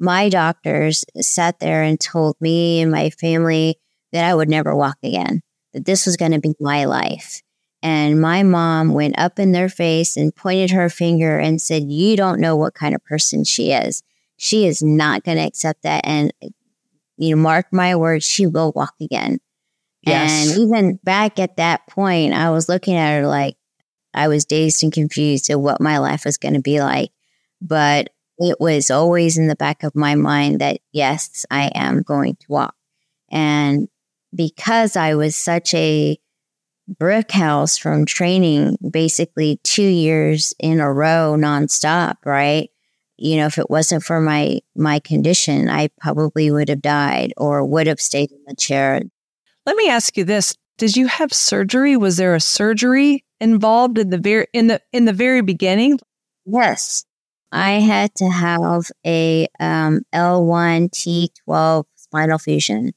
my 0.00 0.28
doctors 0.28 1.04
sat 1.20 1.60
there 1.60 1.82
and 1.82 1.98
told 1.98 2.36
me 2.40 2.80
and 2.80 2.90
my 2.90 3.10
family 3.10 3.76
that 4.12 4.24
I 4.24 4.34
would 4.34 4.48
never 4.48 4.74
walk 4.74 4.98
again, 5.04 5.42
that 5.74 5.84
this 5.84 6.06
was 6.06 6.16
going 6.16 6.32
to 6.32 6.40
be 6.40 6.54
my 6.58 6.86
life. 6.86 7.40
And 7.84 8.18
my 8.18 8.42
mom 8.42 8.94
went 8.94 9.18
up 9.18 9.38
in 9.38 9.52
their 9.52 9.68
face 9.68 10.16
and 10.16 10.34
pointed 10.34 10.70
her 10.70 10.88
finger 10.88 11.38
and 11.38 11.60
said, 11.60 11.84
You 11.84 12.16
don't 12.16 12.40
know 12.40 12.56
what 12.56 12.72
kind 12.72 12.94
of 12.94 13.04
person 13.04 13.44
she 13.44 13.72
is. 13.72 14.02
She 14.38 14.66
is 14.66 14.82
not 14.82 15.22
going 15.22 15.36
to 15.36 15.44
accept 15.44 15.82
that. 15.82 16.00
And, 16.06 16.32
you 17.18 17.36
know, 17.36 17.42
mark 17.42 17.66
my 17.72 17.94
words, 17.94 18.26
she 18.26 18.46
will 18.46 18.72
walk 18.74 18.94
again. 19.02 19.38
Yes. 20.00 20.48
And 20.48 20.60
even 20.60 20.98
back 21.04 21.38
at 21.38 21.58
that 21.58 21.86
point, 21.86 22.32
I 22.32 22.48
was 22.50 22.70
looking 22.70 22.94
at 22.96 23.20
her 23.20 23.26
like 23.26 23.56
I 24.14 24.28
was 24.28 24.46
dazed 24.46 24.82
and 24.82 24.92
confused 24.92 25.50
at 25.50 25.60
what 25.60 25.78
my 25.80 25.98
life 25.98 26.24
was 26.24 26.38
going 26.38 26.54
to 26.54 26.62
be 26.62 26.80
like. 26.80 27.10
But 27.60 28.08
it 28.38 28.56
was 28.60 28.90
always 28.90 29.36
in 29.36 29.46
the 29.46 29.56
back 29.56 29.82
of 29.82 29.94
my 29.94 30.14
mind 30.14 30.60
that, 30.62 30.80
yes, 30.92 31.44
I 31.50 31.70
am 31.74 32.00
going 32.00 32.36
to 32.36 32.46
walk. 32.48 32.74
And 33.30 33.88
because 34.34 34.96
I 34.96 35.14
was 35.16 35.36
such 35.36 35.74
a 35.74 36.18
brick 36.88 37.30
house 37.30 37.78
from 37.78 38.04
training 38.04 38.76
basically 38.90 39.60
two 39.64 39.82
years 39.82 40.54
in 40.58 40.80
a 40.80 40.92
row 40.92 41.36
nonstop, 41.38 42.16
right? 42.24 42.70
You 43.16 43.36
know, 43.36 43.46
if 43.46 43.58
it 43.58 43.70
wasn't 43.70 44.02
for 44.02 44.20
my 44.20 44.60
my 44.74 44.98
condition, 44.98 45.68
I 45.70 45.88
probably 46.00 46.50
would 46.50 46.68
have 46.68 46.82
died 46.82 47.32
or 47.36 47.64
would 47.64 47.86
have 47.86 48.00
stayed 48.00 48.32
in 48.32 48.42
the 48.46 48.56
chair. 48.56 49.00
Let 49.66 49.76
me 49.76 49.88
ask 49.88 50.16
you 50.16 50.24
this. 50.24 50.56
Did 50.76 50.96
you 50.96 51.06
have 51.06 51.32
surgery? 51.32 51.96
Was 51.96 52.16
there 52.16 52.34
a 52.34 52.40
surgery 52.40 53.24
involved 53.40 53.98
in 53.98 54.10
the 54.10 54.18
very 54.18 54.46
in 54.52 54.66
the 54.66 54.80
in 54.92 55.04
the 55.04 55.12
very 55.12 55.42
beginning? 55.42 56.00
Yes. 56.44 57.04
I 57.52 57.74
had 57.74 58.12
to 58.16 58.28
have 58.28 58.90
a 59.06 59.46
um, 59.60 60.00
L1 60.12 60.90
T12 60.90 61.84
spinal 61.94 62.38
fusion. 62.38 62.92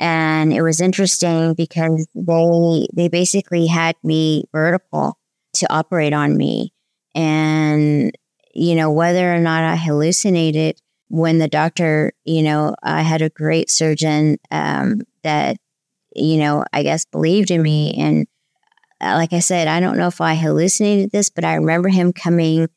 And 0.00 0.50
it 0.52 0.62
was 0.62 0.80
interesting 0.80 1.52
because 1.52 2.08
they 2.14 2.86
they 2.94 3.08
basically 3.08 3.66
had 3.66 3.96
me 4.02 4.44
vertical 4.50 5.18
to 5.54 5.72
operate 5.72 6.14
on 6.14 6.36
me. 6.36 6.72
And, 7.14 8.16
you 8.54 8.74
know, 8.74 8.90
whether 8.90 9.32
or 9.32 9.38
not 9.38 9.62
I 9.62 9.76
hallucinated 9.76 10.80
when 11.08 11.38
the 11.38 11.48
doctor, 11.48 12.12
you 12.24 12.42
know, 12.42 12.74
I 12.82 13.02
had 13.02 13.20
a 13.20 13.28
great 13.28 13.68
surgeon 13.68 14.38
um, 14.50 15.02
that, 15.22 15.58
you 16.16 16.38
know, 16.38 16.64
I 16.72 16.82
guess 16.82 17.04
believed 17.04 17.50
in 17.50 17.62
me. 17.62 17.92
And 17.98 18.26
uh, 19.02 19.14
like 19.16 19.34
I 19.34 19.40
said, 19.40 19.68
I 19.68 19.80
don't 19.80 19.98
know 19.98 20.06
if 20.06 20.20
I 20.20 20.34
hallucinated 20.34 21.10
this, 21.10 21.28
but 21.28 21.44
I 21.44 21.54
remember 21.54 21.90
him 21.90 22.12
coming 22.14 22.68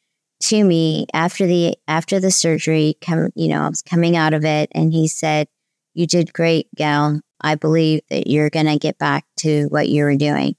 to 0.41 0.63
me 0.63 1.05
after 1.13 1.47
the 1.47 1.77
after 1.87 2.19
the 2.19 2.31
surgery 2.31 2.97
come 2.99 3.29
you 3.33 3.47
know 3.47 3.61
i 3.61 3.69
was 3.69 3.81
coming 3.81 4.17
out 4.17 4.33
of 4.33 4.43
it 4.43 4.69
and 4.73 4.91
he 4.91 5.07
said 5.07 5.47
you 5.93 6.07
did 6.07 6.33
great, 6.33 6.67
gal. 6.75 7.21
I 7.41 7.55
believe 7.55 8.01
that 8.09 8.27
you're 8.27 8.49
going 8.49 8.67
to 8.67 8.77
get 8.77 8.97
back 8.97 9.25
to 9.37 9.65
what 9.65 9.89
you 9.89 10.03
were 10.03 10.15
doing. 10.15 10.55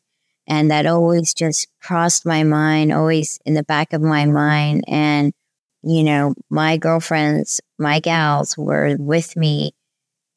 And 0.46 0.70
that 0.70 0.86
always 0.86 1.32
just 1.32 1.68
crossed 1.82 2.26
my 2.26 2.42
mind, 2.42 2.92
always 2.92 3.38
in 3.46 3.54
the 3.54 3.62
back 3.62 3.92
of 3.92 4.02
my 4.02 4.26
mind. 4.26 4.84
And, 4.86 5.32
you 5.82 6.04
know, 6.04 6.34
my 6.50 6.76
girlfriends, 6.76 7.60
my 7.78 8.00
gals 8.00 8.56
were 8.58 8.96
with 8.98 9.36
me 9.36 9.72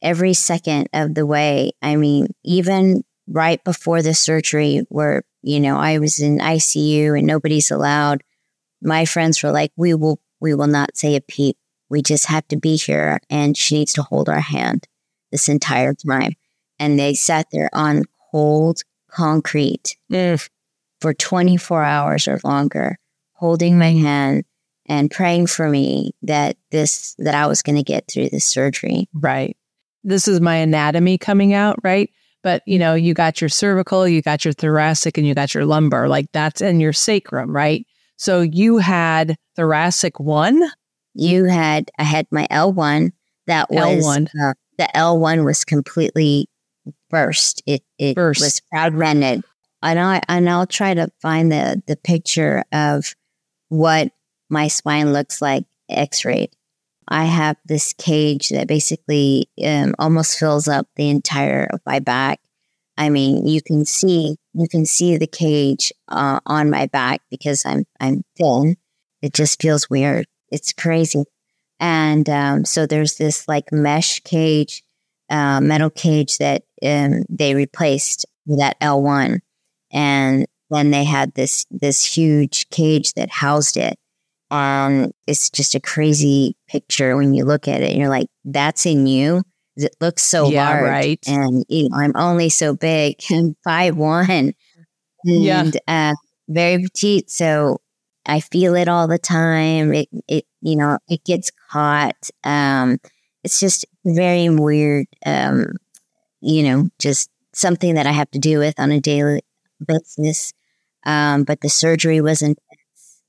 every 0.02 0.34
second 0.34 0.88
of 0.94 1.14
the 1.16 1.26
way. 1.26 1.72
I 1.82 1.98
mean, 1.98 2.28
even 2.44 3.04
right 3.28 3.62
before 3.66 4.02
the 4.02 4.14
surgery, 4.14 4.86
where, 4.88 5.24
you 5.42 5.60
know, 5.60 5.78
I 5.78 6.00
was 6.00 6.20
in 6.20 6.38
ICU 6.38 7.18
and 7.18 7.28
nobody's 7.28 7.72
allowed, 7.72 8.24
my 8.82 9.04
friends 9.04 9.44
were 9.44 9.52
like, 9.52 9.72
we 9.76 9.94
will, 9.94 10.20
we 10.40 10.54
will 10.54 10.68
not 10.68 10.96
say 10.96 11.16
a 11.18 11.22
peep 11.22 11.58
we 11.90 12.02
just 12.02 12.26
have 12.28 12.48
to 12.50 12.58
be 12.58 12.76
here 12.76 13.20
and 13.30 13.56
she 13.58 13.76
needs 13.76 13.94
to 13.94 14.04
hold 14.04 14.30
our 14.30 14.40
hand 14.40 14.88
this 15.32 15.50
entire 15.50 15.94
time. 15.94 16.34
And 16.80 17.00
they 17.00 17.14
sat 17.14 17.48
there 17.52 17.70
on 17.74 18.04
cold 18.32 18.82
concrete 19.10 19.98
mm. 20.12 20.48
for 21.02 21.14
24 21.14 21.84
hours 21.84 22.28
or 22.28 22.40
longer, 22.44 22.98
holding 23.34 23.80
my 23.80 23.92
hand 23.92 24.44
and 24.86 25.12
praying 25.12 25.48
for 25.48 25.70
me 25.70 26.12
that 26.22 26.58
this, 26.72 27.16
that 27.20 27.36
I 27.36 27.48
was 27.48 27.62
going 27.62 27.76
to 27.76 27.84
get 27.84 28.08
through 28.08 28.30
the 28.30 28.40
surgery. 28.40 29.08
Right. 29.14 29.58
This 30.04 30.28
is 30.28 30.40
my 30.40 30.56
anatomy 30.56 31.18
coming 31.18 31.54
out, 31.54 31.78
right? 31.84 32.10
But 32.44 32.64
you 32.66 32.80
know, 32.80 32.94
you 32.94 33.14
got 33.14 33.42
your 33.42 33.50
cervical, 33.50 34.08
you 34.08 34.22
got 34.22 34.46
your 34.46 34.54
thoracic, 34.54 35.18
and 35.18 35.28
you 35.28 35.36
got 35.36 35.54
your 35.54 35.66
lumbar. 35.66 36.08
Like 36.08 36.32
that's 36.32 36.62
in 36.62 36.80
your 36.80 36.94
sacrum, 36.94 37.54
right? 37.54 37.86
So 38.16 38.42
you 38.42 38.78
had 38.78 39.36
thoracic 39.56 40.20
one 40.20 40.64
you 41.18 41.46
had 41.46 41.90
I 41.98 42.04
had 42.04 42.28
my 42.32 42.48
L1 42.52 43.12
that 43.48 43.72
was 43.72 44.06
L1. 44.06 44.28
Uh, 44.40 44.54
the 44.78 44.90
L1 44.94 45.44
was 45.44 45.66
completely 45.66 46.50
burst. 47.10 47.64
It 47.66 47.84
it 47.98 48.16
burst. 48.16 48.42
was 48.42 48.62
fragmented. 48.70 49.44
And 49.82 50.00
I 50.00 50.22
and 50.28 50.50
I'll 50.50 50.68
try 50.68 50.94
to 50.94 51.10
find 51.22 51.52
the 51.52 51.82
the 51.88 51.96
picture 51.96 52.64
of 52.72 53.16
what 53.70 54.12
my 54.50 54.68
spine 54.68 55.14
looks 55.14 55.42
like 55.42 55.66
x-rayed. 55.90 56.52
I 57.08 57.26
have 57.26 57.56
this 57.66 57.94
cage 57.94 58.50
that 58.50 58.68
basically 58.68 59.50
um, 59.66 59.96
almost 59.98 60.38
fills 60.38 60.68
up 60.68 60.88
the 60.96 61.10
entire 61.10 61.68
of 61.72 61.80
my 61.86 62.00
back. 62.00 62.42
I 62.98 63.10
mean, 63.10 63.48
you 63.48 63.62
can 63.62 63.86
see 63.86 64.38
you 64.54 64.68
can 64.68 64.86
see 64.86 65.18
the 65.18 65.28
cage 65.28 65.94
uh, 66.10 66.40
on 66.46 66.70
my 66.70 66.88
back 66.88 67.22
because 67.30 67.66
I'm 67.66 67.86
I'm 68.00 68.24
thin. 68.38 68.76
It 69.22 69.34
just 69.34 69.62
feels 69.62 69.90
weird. 69.90 70.28
It's 70.52 70.74
crazy. 70.74 71.24
And 71.80 72.28
um, 72.30 72.66
so 72.66 72.86
there's 72.86 73.18
this 73.18 73.48
like 73.48 73.72
mesh 73.72 74.20
cage, 74.22 74.84
uh, 75.30 75.62
metal 75.62 75.90
cage 75.90 76.38
that 76.38 76.64
um, 76.84 77.24
they 77.30 77.54
replaced 77.54 78.26
that 78.48 78.80
L1. 78.80 79.40
And 79.92 80.48
then 80.70 80.92
they 80.92 81.04
had 81.04 81.34
this 81.34 81.66
this 81.72 82.04
huge 82.04 82.70
cage 82.70 83.14
that 83.14 83.30
housed 83.30 83.78
it. 83.78 83.98
Um, 84.50 85.12
it's 85.26 85.50
just 85.50 85.76
a 85.76 85.80
crazy 85.80 86.56
picture 86.68 87.16
when 87.18 87.34
you 87.34 87.46
look 87.46 87.68
at 87.68 87.82
it. 87.82 87.96
You're 87.96 88.10
like, 88.10 88.28
that's 88.46 88.86
in 88.86 89.08
you. 89.08 89.44
It 89.76 89.96
looks 90.02 90.24
so 90.24 90.50
yeah, 90.50 90.70
large, 90.70 90.90
right. 90.90 91.20
and 91.28 91.64
you 91.70 91.90
know, 91.90 91.98
I'm 91.98 92.14
only 92.16 92.50
so 92.50 92.74
big, 92.76 93.18
I'm 93.32 93.56
five 93.64 93.96
one, 93.96 94.30
and 94.30 94.54
yeah. 95.24 95.70
uh, 95.88 96.16
very 96.48 96.82
petite. 96.84 97.30
So 97.30 97.80
I 98.28 98.42
feel 98.42 98.76
it 98.76 98.88
all 98.88 99.08
the 99.08 99.18
time. 99.18 99.94
It, 99.94 100.10
it, 100.28 100.46
you 100.62 100.76
know, 100.76 101.00
it 101.08 101.24
gets 101.24 101.52
caught. 101.72 102.30
Um, 102.44 102.98
it's 103.44 103.60
just 103.60 103.86
very 104.06 104.50
weird. 104.50 105.08
Um, 105.26 105.78
you 106.42 106.64
know, 106.64 106.90
just 107.00 107.30
something 107.54 107.96
that 107.96 108.06
I 108.06 108.12
have 108.12 108.30
to 108.32 108.40
deal 108.40 108.60
with 108.60 108.80
on 108.80 108.92
a 108.92 109.00
daily 109.00 109.42
basis. 109.86 110.54
Um, 111.06 111.44
but 111.44 111.62
the 111.62 111.70
surgery 111.70 112.22
wasn't, 112.22 112.60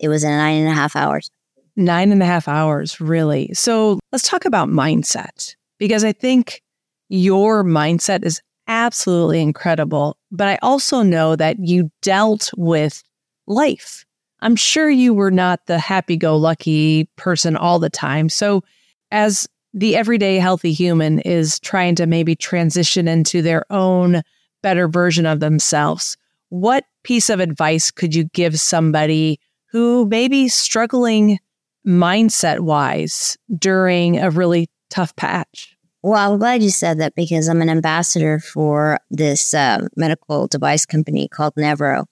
it 0.01 0.09
was 0.09 0.25
in 0.25 0.31
nine 0.31 0.61
and 0.61 0.69
a 0.69 0.75
half 0.75 0.97
hours. 0.97 1.31
Nine 1.77 2.11
and 2.11 2.23
a 2.23 2.27
half 2.27 2.49
hours, 2.49 3.01
really. 3.01 3.55
So 3.55 4.01
let's 4.11 4.29
talk 4.29 4.45
about 4.45 4.69
mindset 4.69 5.55
because 5.79 6.03
I 6.03 6.13
think 6.13 6.61
your 7.09 7.63
mindset 7.63 8.25
is 8.25 8.41
absolutely 8.67 9.41
incredible. 9.41 10.17
But 10.33 10.49
I 10.49 10.59
also 10.61 11.03
know 11.03 11.37
that 11.37 11.59
you 11.61 11.91
dealt 12.03 12.51
with 12.57 13.03
life 13.47 14.05
I'm 14.41 14.57
sure 14.57 14.89
you 14.89 15.13
were 15.15 15.31
not 15.31 15.67
the 15.67 15.79
happy 15.79 16.17
go 16.17 16.37
lucky 16.37 17.09
person 17.17 17.57
all 17.57 17.79
the 17.79 17.91
time. 17.91 18.29
So, 18.29 18.63
as 19.11 19.49
the 19.75 19.97
everyday 19.97 20.39
healthy 20.39 20.73
human 20.73 21.21
is 21.21 21.59
trying 21.61 21.95
to 21.97 22.07
maybe 22.07 22.35
transition 22.35 23.09
into 23.09 23.43
their 23.43 23.65
own 23.71 24.23
better 24.63 24.89
version 24.89 25.27
of 25.27 25.41
themselves, 25.41 26.17
what 26.49 26.85
piece 27.05 27.31
of 27.31 27.41
advice 27.41 27.91
could 27.91 28.15
you 28.15 28.25
give 28.25 28.59
somebody 28.59 29.41
who 29.71 30.07
may 30.07 30.29
be 30.29 30.49
struggling 30.49 31.39
mindset 31.87 32.61
wise 32.61 33.37
during 33.59 34.19
a 34.19 34.31
really 34.31 34.69
tough 34.91 35.15
patch? 35.17 35.77
Well, 36.03 36.33
I'm 36.33 36.39
glad 36.39 36.63
you 36.63 36.71
said 36.71 37.01
that 37.01 37.15
because 37.15 37.49
I'm 37.49 37.61
an 37.61 37.69
ambassador 37.69 38.39
for 38.39 38.99
this 39.11 39.53
uh, 39.53 39.89
medical 39.97 40.47
device 40.47 40.87
company 40.87 41.29
called 41.29 41.55
Nevro. 41.57 42.07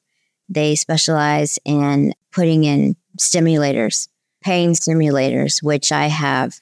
They 0.49 0.75
specialize 0.77 1.59
in 1.65 2.15
putting 2.33 2.65
in 2.65 2.97
stimulators, 3.19 4.09
pain 4.43 4.73
stimulators, 4.73 5.63
which 5.63 5.93
I 5.93 6.07
have 6.07 6.61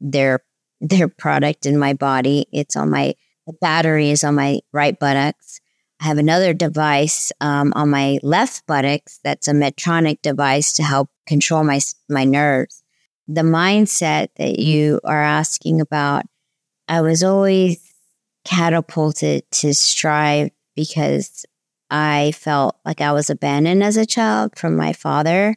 their 0.00 0.40
their 0.80 1.08
product 1.08 1.66
in 1.66 1.78
my 1.78 1.92
body. 1.92 2.46
It's 2.52 2.76
on 2.76 2.90
my 2.90 3.14
the 3.46 3.54
battery 3.54 4.10
is 4.10 4.24
on 4.24 4.34
my 4.34 4.60
right 4.72 4.98
buttocks. 4.98 5.60
I 6.00 6.04
have 6.04 6.18
another 6.18 6.54
device 6.54 7.32
um, 7.40 7.72
on 7.74 7.90
my 7.90 8.18
left 8.22 8.66
buttocks 8.66 9.18
that's 9.24 9.48
a 9.48 9.52
Medtronic 9.52 10.22
device 10.22 10.72
to 10.74 10.82
help 10.82 11.10
control 11.26 11.64
my 11.64 11.80
my 12.08 12.24
nerves. 12.24 12.82
The 13.26 13.42
mindset 13.42 14.28
that 14.36 14.58
you 14.58 15.00
are 15.04 15.22
asking 15.22 15.80
about, 15.80 16.24
I 16.86 17.00
was 17.02 17.22
always 17.22 17.82
catapulted 18.44 19.50
to 19.50 19.74
strive 19.74 20.50
because 20.74 21.44
I 21.90 22.32
felt 22.32 22.76
like 22.84 23.00
I 23.00 23.12
was 23.12 23.30
abandoned 23.30 23.82
as 23.82 23.96
a 23.96 24.06
child 24.06 24.58
from 24.58 24.76
my 24.76 24.92
father. 24.92 25.56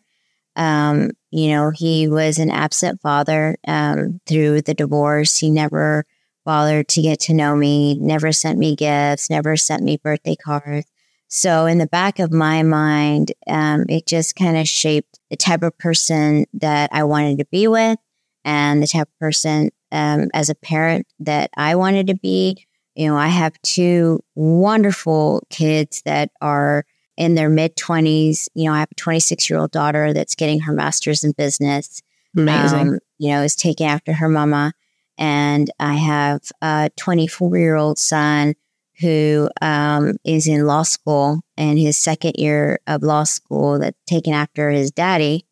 Um, 0.55 1.11
you 1.31 1.49
know, 1.49 1.71
he 1.71 2.07
was 2.07 2.39
an 2.39 2.51
absent 2.51 3.01
father 3.01 3.57
um, 3.67 4.19
through 4.27 4.61
the 4.61 4.73
divorce. 4.73 5.37
He 5.37 5.49
never 5.49 6.05
bothered 6.45 6.87
to 6.89 7.01
get 7.01 7.19
to 7.21 7.33
know 7.33 7.55
me, 7.55 7.95
never 7.99 8.31
sent 8.31 8.57
me 8.57 8.75
gifts, 8.75 9.29
never 9.29 9.55
sent 9.55 9.83
me 9.83 9.97
birthday 9.97 10.35
cards. 10.35 10.87
So, 11.27 11.65
in 11.65 11.77
the 11.77 11.87
back 11.87 12.19
of 12.19 12.33
my 12.33 12.61
mind, 12.61 13.31
um, 13.47 13.85
it 13.87 14.05
just 14.05 14.35
kind 14.35 14.57
of 14.57 14.67
shaped 14.67 15.17
the 15.29 15.37
type 15.37 15.63
of 15.63 15.77
person 15.77 16.45
that 16.55 16.89
I 16.91 17.05
wanted 17.05 17.37
to 17.37 17.45
be 17.45 17.69
with 17.69 17.99
and 18.43 18.83
the 18.83 18.87
type 18.87 19.07
of 19.07 19.19
person 19.19 19.69
um, 19.93 20.29
as 20.33 20.49
a 20.49 20.55
parent 20.55 21.07
that 21.19 21.49
I 21.55 21.75
wanted 21.75 22.07
to 22.07 22.15
be. 22.15 22.65
You 22.95 23.07
know, 23.07 23.17
I 23.17 23.27
have 23.27 23.61
two 23.61 24.23
wonderful 24.35 25.45
kids 25.49 26.01
that 26.05 26.31
are 26.41 26.85
in 27.17 27.35
their 27.35 27.49
mid 27.49 27.75
20s. 27.75 28.47
You 28.53 28.65
know, 28.65 28.73
I 28.73 28.79
have 28.79 28.91
a 28.91 28.95
26 28.95 29.49
year 29.49 29.59
old 29.59 29.71
daughter 29.71 30.13
that's 30.13 30.35
getting 30.35 30.61
her 30.61 30.73
master's 30.73 31.23
in 31.23 31.31
business. 31.31 32.01
Amazing. 32.35 32.79
Um, 32.79 32.99
you 33.17 33.31
know, 33.31 33.43
is 33.43 33.55
taking 33.55 33.87
after 33.87 34.13
her 34.13 34.29
mama. 34.29 34.73
And 35.17 35.69
I 35.79 35.95
have 35.95 36.41
a 36.61 36.89
24 36.97 37.57
year 37.57 37.75
old 37.75 37.99
son 37.99 38.55
who 38.99 39.49
um, 39.61 40.15
is 40.23 40.47
in 40.47 40.65
law 40.65 40.83
school 40.83 41.41
and 41.57 41.77
his 41.79 41.97
second 41.97 42.35
year 42.37 42.79
of 42.87 43.03
law 43.03 43.23
school 43.23 43.79
that's 43.79 43.97
taken 44.05 44.33
after 44.33 44.69
his 44.69 44.91
daddy 44.91 45.45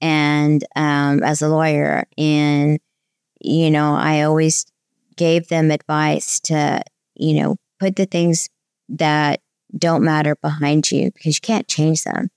and 0.00 0.64
um, 0.76 1.22
as 1.22 1.42
a 1.42 1.48
lawyer. 1.48 2.04
And, 2.16 2.78
you 3.40 3.70
know, 3.70 3.94
I 3.94 4.22
always 4.22 4.66
gave 5.16 5.48
them 5.48 5.70
advice 5.70 6.40
to, 6.40 6.82
you 7.14 7.40
know, 7.40 7.56
put 7.78 7.96
the 7.96 8.06
things 8.06 8.48
that 8.88 9.40
don't 9.76 10.04
matter 10.04 10.36
behind 10.36 10.90
you 10.90 11.10
because 11.12 11.36
you 11.36 11.40
can't 11.40 11.68
change 11.68 12.02
them. 12.04 12.28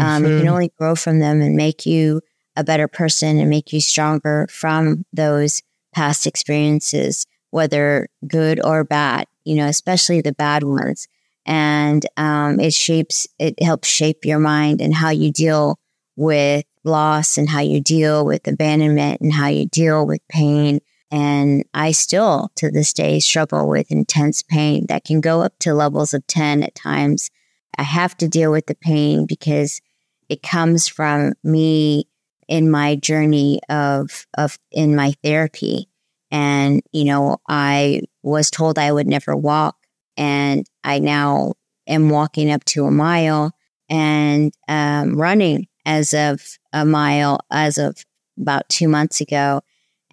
Um, 0.00 0.24
you 0.24 0.38
can 0.38 0.48
only 0.48 0.72
grow 0.78 0.94
from 0.94 1.18
them 1.18 1.42
and 1.42 1.56
make 1.56 1.86
you 1.86 2.20
a 2.56 2.64
better 2.64 2.88
person 2.88 3.38
and 3.38 3.50
make 3.50 3.72
you 3.72 3.80
stronger 3.80 4.46
from 4.50 5.04
those 5.12 5.62
past 5.94 6.26
experiences, 6.26 7.26
whether 7.50 8.08
good 8.26 8.64
or 8.64 8.84
bad 8.84 9.26
you 9.44 9.56
know, 9.56 9.66
especially 9.66 10.20
the 10.20 10.32
bad 10.32 10.62
ones. 10.62 11.08
And 11.44 12.06
um, 12.16 12.60
it 12.60 12.72
shapes, 12.72 13.26
it 13.38 13.60
helps 13.62 13.88
shape 13.88 14.24
your 14.24 14.38
mind 14.38 14.80
and 14.80 14.94
how 14.94 15.10
you 15.10 15.32
deal 15.32 15.78
with 16.16 16.64
loss 16.84 17.36
and 17.36 17.48
how 17.48 17.60
you 17.60 17.80
deal 17.80 18.24
with 18.24 18.46
abandonment 18.46 19.20
and 19.20 19.32
how 19.32 19.48
you 19.48 19.66
deal 19.66 20.06
with 20.06 20.20
pain. 20.28 20.80
And 21.12 21.64
I 21.74 21.92
still 21.92 22.50
to 22.56 22.70
this 22.70 22.94
day 22.94 23.20
struggle 23.20 23.68
with 23.68 23.92
intense 23.92 24.42
pain 24.42 24.86
that 24.88 25.04
can 25.04 25.20
go 25.20 25.42
up 25.42 25.52
to 25.60 25.74
levels 25.74 26.14
of 26.14 26.26
10 26.26 26.62
at 26.62 26.74
times. 26.74 27.30
I 27.76 27.82
have 27.82 28.16
to 28.16 28.28
deal 28.28 28.50
with 28.50 28.66
the 28.66 28.74
pain 28.74 29.26
because 29.26 29.82
it 30.30 30.42
comes 30.42 30.88
from 30.88 31.34
me 31.44 32.08
in 32.48 32.70
my 32.70 32.96
journey 32.96 33.60
of, 33.68 34.26
of 34.38 34.58
in 34.70 34.96
my 34.96 35.12
therapy. 35.22 35.90
And, 36.30 36.80
you 36.92 37.04
know, 37.04 37.36
I 37.46 38.00
was 38.22 38.50
told 38.50 38.78
I 38.78 38.90
would 38.90 39.06
never 39.06 39.36
walk. 39.36 39.76
And 40.16 40.66
I 40.82 40.98
now 40.98 41.54
am 41.86 42.08
walking 42.08 42.50
up 42.50 42.64
to 42.64 42.86
a 42.86 42.90
mile 42.90 43.52
and 43.90 44.52
um, 44.66 45.20
running 45.20 45.66
as 45.84 46.14
of 46.14 46.58
a 46.72 46.86
mile 46.86 47.40
as 47.50 47.76
of 47.76 48.02
about 48.40 48.68
two 48.70 48.88
months 48.88 49.20
ago. 49.20 49.60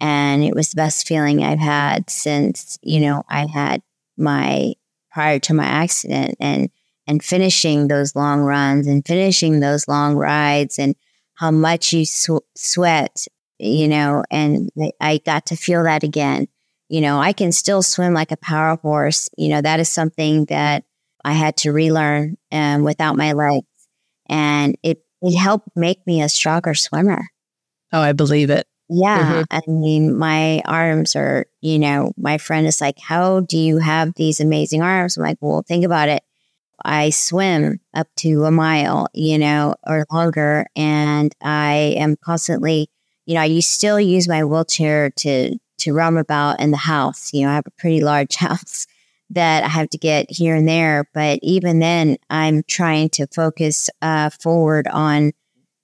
And 0.00 0.42
it 0.42 0.54
was 0.54 0.70
the 0.70 0.76
best 0.76 1.06
feeling 1.06 1.42
I've 1.42 1.58
had 1.58 2.08
since, 2.08 2.78
you 2.82 3.00
know, 3.00 3.22
I 3.28 3.46
had 3.46 3.82
my 4.16 4.74
prior 5.12 5.38
to 5.40 5.54
my 5.54 5.64
accident 5.64 6.36
and 6.40 6.70
and 7.06 7.22
finishing 7.22 7.88
those 7.88 8.14
long 8.14 8.40
runs 8.40 8.86
and 8.86 9.06
finishing 9.06 9.60
those 9.60 9.88
long 9.88 10.14
rides 10.14 10.78
and 10.78 10.94
how 11.34 11.50
much 11.50 11.92
you 11.92 12.04
sw- 12.04 12.44
sweat 12.54 13.26
you 13.60 13.88
know, 13.88 14.24
and 14.30 14.70
I 15.00 15.18
got 15.18 15.46
to 15.46 15.56
feel 15.56 15.84
that 15.84 16.02
again. 16.02 16.48
You 16.88 17.02
know, 17.02 17.20
I 17.20 17.32
can 17.32 17.52
still 17.52 17.82
swim 17.82 18.14
like 18.14 18.32
a 18.32 18.36
power 18.36 18.76
horse. 18.76 19.28
You 19.36 19.50
know, 19.50 19.60
that 19.60 19.80
is 19.80 19.88
something 19.88 20.46
that 20.46 20.84
I 21.24 21.34
had 21.34 21.56
to 21.58 21.72
relearn 21.72 22.38
um, 22.50 22.82
without 22.84 23.16
my 23.16 23.32
legs. 23.32 23.66
And 24.28 24.76
it, 24.82 25.04
it 25.20 25.36
helped 25.36 25.68
make 25.76 26.04
me 26.06 26.22
a 26.22 26.28
stronger 26.28 26.74
swimmer. 26.74 27.26
Oh, 27.92 28.00
I 28.00 28.12
believe 28.12 28.48
it. 28.50 28.66
Yeah. 28.90 29.44
Mm-hmm. 29.44 29.56
I 29.56 29.60
mean, 29.70 30.18
my 30.18 30.62
arms 30.66 31.14
are, 31.14 31.46
you 31.60 31.78
know, 31.78 32.12
my 32.16 32.38
friend 32.38 32.66
is 32.66 32.80
like, 32.80 32.98
How 32.98 33.40
do 33.40 33.56
you 33.56 33.78
have 33.78 34.14
these 34.14 34.40
amazing 34.40 34.82
arms? 34.82 35.16
I'm 35.16 35.22
like, 35.22 35.38
Well, 35.40 35.62
think 35.66 35.84
about 35.84 36.08
it. 36.08 36.22
I 36.84 37.10
swim 37.10 37.80
up 37.94 38.08
to 38.18 38.44
a 38.46 38.50
mile, 38.50 39.08
you 39.14 39.38
know, 39.38 39.74
or 39.86 40.06
longer, 40.10 40.66
and 40.74 41.34
I 41.42 41.94
am 41.98 42.16
constantly 42.16 42.90
you 43.26 43.34
know, 43.34 43.42
I 43.42 43.60
still 43.60 44.00
use 44.00 44.26
my 44.26 44.44
wheelchair 44.44 45.10
to 45.10 45.56
to 45.78 45.92
roam 45.92 46.16
about 46.16 46.58
in 46.60 46.72
the 46.72 46.76
house. 46.76 47.32
You 47.32 47.42
know, 47.46 47.52
I 47.52 47.54
have 47.54 47.66
a 47.66 47.80
pretty 47.80 48.00
large 48.00 48.34
house 48.36 48.88
that 49.30 49.62
I 49.62 49.68
have 49.68 49.88
to 49.90 49.98
get 49.98 50.26
here 50.28 50.56
and 50.56 50.66
there, 50.66 51.08
but 51.14 51.38
even 51.42 51.78
then, 51.78 52.16
I'm 52.28 52.64
trying 52.64 53.10
to 53.10 53.28
focus 53.28 53.88
uh, 54.02 54.30
forward 54.30 54.88
on 54.88 55.30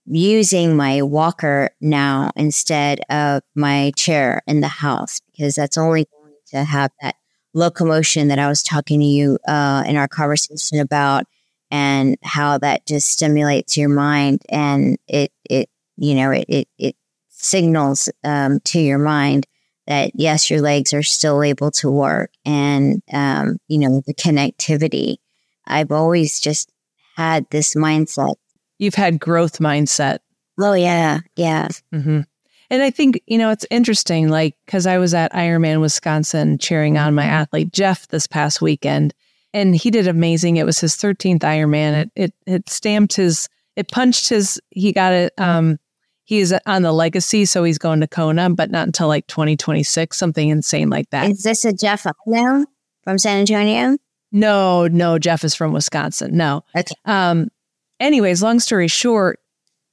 using 0.06 0.76
my 0.76 1.02
walker 1.02 1.70
now 1.80 2.30
instead 2.36 3.00
of 3.10 3.42
my 3.54 3.92
chair 3.96 4.42
in 4.46 4.60
the 4.60 4.68
house 4.68 5.20
because 5.32 5.54
that's 5.56 5.76
only 5.76 6.06
going 6.12 6.34
to 6.48 6.64
have 6.64 6.90
that 7.02 7.16
locomotion 7.54 8.28
that 8.28 8.38
I 8.38 8.48
was 8.48 8.62
talking 8.62 9.00
to 9.00 9.06
you 9.06 9.38
uh, 9.48 9.82
in 9.86 9.96
our 9.96 10.08
conversation 10.08 10.78
about 10.78 11.24
and 11.70 12.16
how 12.22 12.58
that 12.58 12.86
just 12.86 13.08
stimulates 13.08 13.76
your 13.76 13.88
mind 13.88 14.42
and 14.48 14.98
it 15.08 15.32
it 15.50 15.68
you 15.96 16.14
know 16.14 16.30
it 16.30 16.44
it, 16.48 16.68
it 16.78 16.96
signals 17.28 18.08
um, 18.24 18.60
to 18.64 18.80
your 18.80 18.98
mind 18.98 19.46
that 19.86 20.10
yes, 20.14 20.50
your 20.50 20.60
legs 20.60 20.92
are 20.92 21.02
still 21.02 21.42
able 21.42 21.70
to 21.70 21.90
work 21.90 22.30
and, 22.44 23.02
um, 23.12 23.58
you 23.68 23.78
know, 23.78 24.02
the 24.06 24.14
connectivity. 24.14 25.16
I've 25.66 25.92
always 25.92 26.40
just 26.40 26.72
had 27.16 27.46
this 27.50 27.74
mindset. 27.74 28.34
You've 28.78 28.94
had 28.94 29.20
growth 29.20 29.58
mindset. 29.58 30.18
Oh, 30.58 30.72
yeah. 30.74 31.20
Yeah. 31.36 31.68
Mm-hmm. 31.92 32.20
And 32.68 32.82
I 32.82 32.90
think, 32.90 33.20
you 33.26 33.38
know, 33.38 33.50
it's 33.50 33.66
interesting, 33.70 34.28
like, 34.28 34.56
because 34.66 34.86
I 34.86 34.98
was 34.98 35.14
at 35.14 35.32
Ironman 35.32 35.80
Wisconsin 35.80 36.58
cheering 36.58 36.98
on 36.98 37.14
my 37.14 37.24
athlete, 37.24 37.72
Jeff, 37.72 38.08
this 38.08 38.26
past 38.26 38.60
weekend, 38.60 39.14
and 39.54 39.76
he 39.76 39.90
did 39.90 40.08
amazing. 40.08 40.56
It 40.56 40.66
was 40.66 40.80
his 40.80 40.94
13th 40.94 41.40
Ironman. 41.40 42.02
It, 42.02 42.10
it, 42.16 42.34
it 42.46 42.68
stamped 42.68 43.14
his, 43.14 43.48
it 43.76 43.90
punched 43.92 44.28
his, 44.28 44.60
he 44.70 44.92
got 44.92 45.12
it, 45.12 45.32
um, 45.38 45.78
he's 46.24 46.52
on 46.66 46.82
the 46.82 46.92
legacy, 46.92 47.44
so 47.44 47.62
he's 47.62 47.78
going 47.78 48.00
to 48.00 48.08
Kona, 48.08 48.50
but 48.50 48.70
not 48.70 48.86
until 48.86 49.06
like 49.06 49.28
2026, 49.28 50.16
something 50.16 50.48
insane 50.48 50.90
like 50.90 51.08
that. 51.10 51.30
Is 51.30 51.44
this 51.44 51.64
a 51.64 51.72
Jeff 51.72 52.04
now 52.26 52.66
from 53.04 53.18
San 53.18 53.38
Antonio? 53.38 53.96
No, 54.32 54.88
no, 54.88 55.18
Jeff 55.18 55.44
is 55.44 55.54
from 55.54 55.72
Wisconsin. 55.72 56.36
No. 56.36 56.64
Okay. 56.76 56.94
Um, 57.04 57.48
anyways, 58.00 58.42
long 58.42 58.60
story 58.60 58.88
short, 58.88 59.40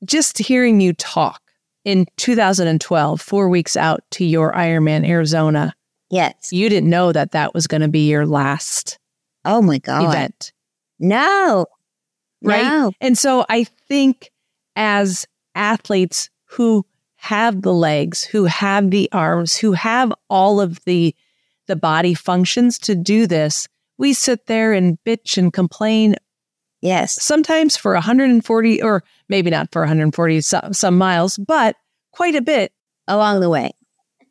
just 0.06 0.38
hearing 0.38 0.82
you 0.82 0.94
talk 0.94 1.42
in 1.86 2.06
2012, 2.18 3.22
four 3.22 3.50
weeks 3.50 3.76
out 3.76 4.04
to 4.12 4.26
your 4.26 4.54
Ironman 4.54 5.08
Arizona. 5.08 5.74
Yes. 6.10 6.52
You 6.52 6.70
didn't 6.70 6.90
know 6.90 7.12
that 7.12 7.32
that 7.32 7.54
was 7.54 7.68
going 7.68 7.82
to 7.82 7.88
be 7.88 8.10
your 8.10 8.26
last. 8.26 9.00
Oh 9.46 9.62
my 9.62 9.80
God. 9.80 10.06
Event. 10.06 10.54
No. 11.00 11.66
Right. 12.42 12.64
No. 12.64 12.92
And 13.02 13.18
so 13.18 13.46
I 13.50 13.64
think 13.64 14.32
as 14.76 15.26
athletes 15.56 16.30
who 16.46 16.86
have 17.16 17.62
the 17.62 17.74
legs, 17.74 18.24
who 18.24 18.46
have 18.46 18.92
the 18.92 19.10
arms, 19.12 19.56
who 19.56 19.72
have 19.72 20.14
all 20.30 20.60
of 20.60 20.84
the 20.86 21.16
the 21.68 21.76
body 21.76 22.14
functions 22.14 22.78
to 22.80 22.96
do 22.96 23.26
this. 23.26 23.68
We 23.98 24.14
sit 24.14 24.48
there 24.48 24.74
and 24.74 24.98
bitch 25.06 25.38
and 25.38 25.54
complain. 25.54 26.16
Yes. 26.84 27.24
Sometimes 27.24 27.78
for 27.78 27.94
140 27.94 28.82
or 28.82 29.06
maybe 29.30 29.50
not 29.50 29.72
for 29.72 29.84
140 29.84 30.42
some, 30.42 30.74
some 30.74 30.98
miles, 30.98 31.38
but 31.38 31.78
quite 32.12 32.36
a 32.36 32.42
bit 32.42 32.74
along 33.08 33.40
the 33.40 33.50
way. 33.50 33.72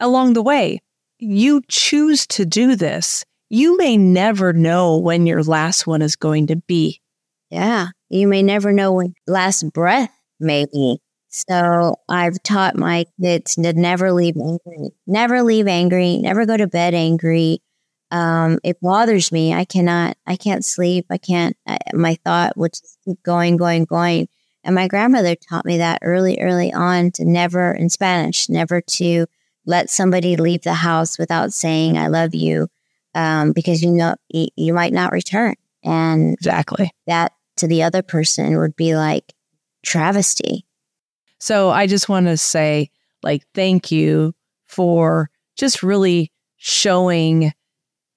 Along 0.01 0.35
the 0.35 0.43
way. 0.43 0.83
You 1.19 1.63
choose 1.69 2.27
to 2.27 2.45
do 2.45 2.77
this. 2.77 3.25
You 3.49 3.79
may 3.79 3.97
never 3.97 4.53
know 4.53 4.99
when 4.99 5.25
your 5.25 5.43
last 5.43 5.87
one 5.87 6.03
is 6.03 6.15
going 6.15 6.49
to 6.49 6.57
be. 6.57 7.01
Yeah. 7.49 7.89
You 8.11 8.29
may 8.29 8.43
never 8.43 8.71
know 8.71 8.93
when 8.93 9.15
last 9.27 9.73
breath 9.73 10.13
may 10.39 10.67
be. 10.71 10.99
So 11.29 11.97
I've 12.11 12.43
taught 12.43 12.77
my 12.77 13.07
kids 13.19 13.55
to 13.55 13.73
never 13.73 14.13
leave 14.13 14.37
angry, 14.37 14.91
never 15.07 15.43
leave 15.43 15.67
angry, 15.67 16.19
never 16.19 16.45
go 16.45 16.59
to 16.59 16.67
bed 16.67 16.93
angry. 16.93 17.63
Um, 18.13 18.59
it 18.63 18.81
bothers 18.81 19.33
me. 19.33 19.55
I 19.55 19.65
cannot, 19.65 20.17
I 20.27 20.37
can't 20.37 20.65
sleep. 20.65 21.07
I 21.11 21.17
can't, 21.17 21.57
I, 21.67 21.79
my 21.95 22.17
thought 22.25 22.57
would 22.59 22.75
just 22.75 22.99
keep 23.05 23.23
going, 23.23 23.57
going, 23.57 23.87
going. 23.87 24.29
And 24.63 24.75
my 24.75 24.87
grandmother 24.87 25.35
taught 25.35 25.65
me 25.65 25.79
that 25.79 26.01
early, 26.03 26.39
early 26.39 26.73
on 26.73 27.11
to 27.13 27.25
never, 27.25 27.73
in 27.73 27.89
Spanish, 27.89 28.51
never 28.51 28.83
to 28.83 29.27
let 29.65 29.89
somebody 29.89 30.37
leave 30.37 30.63
the 30.63 30.75
house 30.75 31.19
without 31.19 31.55
saying, 31.55 31.97
I 31.97 32.09
love 32.09 32.35
you, 32.35 32.69
um, 33.15 33.53
because 33.53 33.83
you 33.83 33.91
know, 33.91 34.15
you, 34.29 34.49
you 34.57 34.75
might 34.75 34.93
not 34.93 35.13
return. 35.13 35.55
And 35.83 36.35
exactly 36.35 36.93
that 37.07 37.33
to 37.57 37.67
the 37.67 37.83
other 37.83 38.03
person 38.03 38.59
would 38.59 38.77
be 38.77 38.95
like 38.95 39.33
travesty. 39.85 40.67
So 41.41 41.71
I 41.71 41.87
just 41.87 42.09
want 42.09 42.27
to 42.27 42.37
say, 42.37 42.91
like, 43.23 43.43
thank 43.55 43.91
you 43.91 44.35
for 44.67 45.31
just 45.57 45.83
really 45.83 46.31
showing 46.57 47.53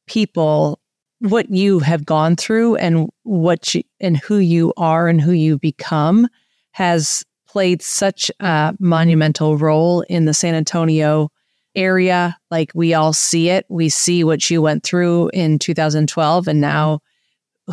people 0.08 0.80
what 1.20 1.50
you 1.50 1.80
have 1.80 2.06
gone 2.06 2.36
through 2.36 2.76
and 2.76 3.10
what 3.24 3.74
you 3.74 3.84
and 4.00 4.18
who 4.18 4.38
you 4.38 4.74
are 4.78 5.08
and 5.08 5.22
who 5.22 5.32
you 5.32 5.58
become 5.58 6.28
has 6.72 7.24
played 7.48 7.82
such 7.82 8.30
a 8.41 8.76
monumental 8.80 9.58
role 9.58 10.02
in 10.02 10.26
the 10.26 10.34
San 10.34 10.56
Antonio 10.56 11.30
area. 11.76 12.38
Like 12.52 12.72
we 12.76 12.94
all 12.94 13.13
see 13.13 13.50
it. 13.50 13.65
We 13.70 13.89
see 13.89 14.24
what 14.24 14.50
you 14.50 14.62
went 14.62 14.84
through 14.84 15.30
in 15.30 15.60
2012 15.60 16.48
and 16.48 16.62
now 16.62 17.00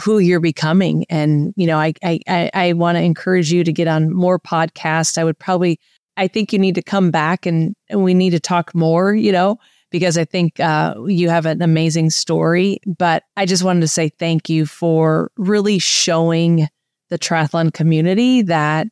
who 0.02 0.18
you're 0.18 0.40
becoming. 0.40 1.04
And, 1.10 1.52
you 1.56 1.66
know, 1.66 1.78
I 1.78 1.92
I 2.02 2.50
I, 2.54 2.72
want 2.72 2.96
to 2.96 3.02
encourage 3.02 3.52
you 3.52 3.64
to 3.64 3.72
get 3.72 3.88
on 3.88 4.12
more 4.12 4.38
podcasts. 4.38 5.18
I 5.18 5.24
would 5.24 5.38
probably 5.38 5.78
I 6.16 6.28
think 6.28 6.52
you 6.52 6.58
need 6.58 6.74
to 6.76 6.82
come 6.82 7.10
back 7.10 7.46
and, 7.46 7.74
and 7.88 8.02
we 8.04 8.14
need 8.14 8.30
to 8.30 8.40
talk 8.40 8.74
more, 8.74 9.14
you 9.14 9.32
know, 9.32 9.58
because 9.92 10.18
I 10.18 10.24
think 10.24 10.58
uh, 10.58 10.94
you 11.06 11.28
have 11.28 11.46
an 11.46 11.62
amazing 11.62 12.10
story. 12.10 12.78
But 12.86 13.22
I 13.36 13.46
just 13.46 13.62
wanted 13.62 13.82
to 13.82 13.88
say 13.88 14.08
thank 14.08 14.48
you 14.48 14.66
for 14.66 15.30
really 15.36 15.78
showing 15.78 16.66
the 17.10 17.18
triathlon 17.18 17.72
community 17.72 18.42
that 18.42 18.88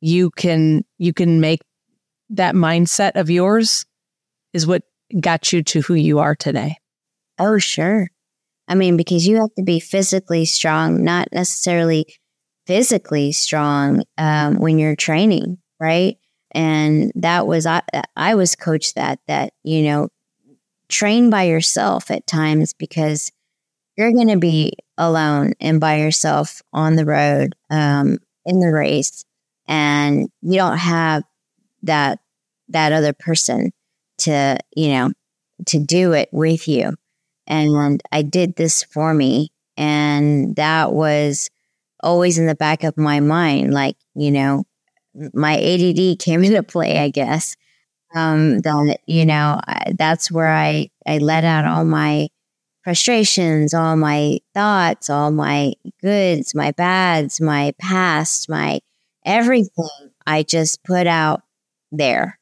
you 0.00 0.30
can 0.30 0.84
you 0.98 1.12
can 1.12 1.40
make 1.40 1.60
that 2.30 2.54
mindset 2.54 3.12
of 3.14 3.30
yours 3.30 3.84
is 4.52 4.66
what 4.66 4.82
got 5.20 5.52
you 5.52 5.62
to 5.62 5.80
who 5.80 5.94
you 5.94 6.18
are 6.18 6.34
today. 6.34 6.76
Oh, 7.38 7.58
sure. 7.58 8.08
I 8.68 8.74
mean, 8.74 8.96
because 8.96 9.26
you 9.26 9.36
have 9.36 9.54
to 9.56 9.62
be 9.62 9.80
physically 9.80 10.44
strong, 10.44 11.02
not 11.02 11.28
necessarily 11.32 12.06
physically 12.66 13.32
strong 13.32 14.04
um, 14.18 14.56
when 14.56 14.78
you're 14.78 14.96
training, 14.96 15.58
right? 15.80 16.16
And 16.52 17.10
that 17.14 17.46
was 17.46 17.66
I. 17.66 17.82
I 18.16 18.34
was 18.34 18.54
coached 18.54 18.94
that 18.96 19.20
that 19.26 19.54
you 19.62 19.82
know 19.82 20.08
train 20.92 21.30
by 21.30 21.44
yourself 21.44 22.10
at 22.10 22.26
times 22.26 22.72
because 22.74 23.32
you're 23.96 24.12
going 24.12 24.28
to 24.28 24.38
be 24.38 24.74
alone 24.98 25.54
and 25.60 25.80
by 25.80 25.98
yourself 25.98 26.62
on 26.72 26.96
the 26.96 27.04
road 27.04 27.54
um, 27.70 28.18
in 28.44 28.60
the 28.60 28.70
race 28.70 29.24
and 29.66 30.28
you 30.42 30.56
don't 30.56 30.78
have 30.78 31.24
that 31.82 32.18
that 32.68 32.92
other 32.92 33.12
person 33.12 33.72
to 34.18 34.58
you 34.76 34.88
know 34.88 35.10
to 35.66 35.78
do 35.78 36.12
it 36.12 36.28
with 36.32 36.68
you. 36.68 36.94
And 37.46 38.02
i 38.12 38.22
did 38.22 38.56
this 38.56 38.84
for 38.84 39.12
me 39.12 39.50
and 39.76 40.54
that 40.56 40.92
was 40.92 41.50
always 42.02 42.38
in 42.38 42.46
the 42.46 42.54
back 42.54 42.84
of 42.84 42.96
my 42.96 43.20
mind 43.20 43.72
like 43.72 43.96
you 44.14 44.30
know 44.30 44.64
my 45.34 45.58
add 45.58 46.18
came 46.18 46.44
into 46.44 46.62
play 46.62 46.98
i 46.98 47.08
guess 47.08 47.56
um, 48.14 48.60
that 48.60 48.98
you 49.06 49.26
know 49.26 49.60
that's 49.98 50.30
where 50.30 50.48
I 50.52 50.90
I 51.06 51.18
let 51.18 51.44
out 51.44 51.64
all 51.66 51.84
my 51.84 52.28
frustrations, 52.84 53.74
all 53.74 53.96
my 53.96 54.40
thoughts, 54.54 55.10
all 55.10 55.30
my 55.30 55.74
goods, 56.02 56.54
my 56.54 56.72
bads, 56.72 57.40
my 57.40 57.74
past, 57.80 58.48
my 58.48 58.80
everything. 59.26 59.88
I 60.26 60.42
just 60.44 60.84
put 60.84 61.06
out 61.06 61.42
there, 61.92 62.38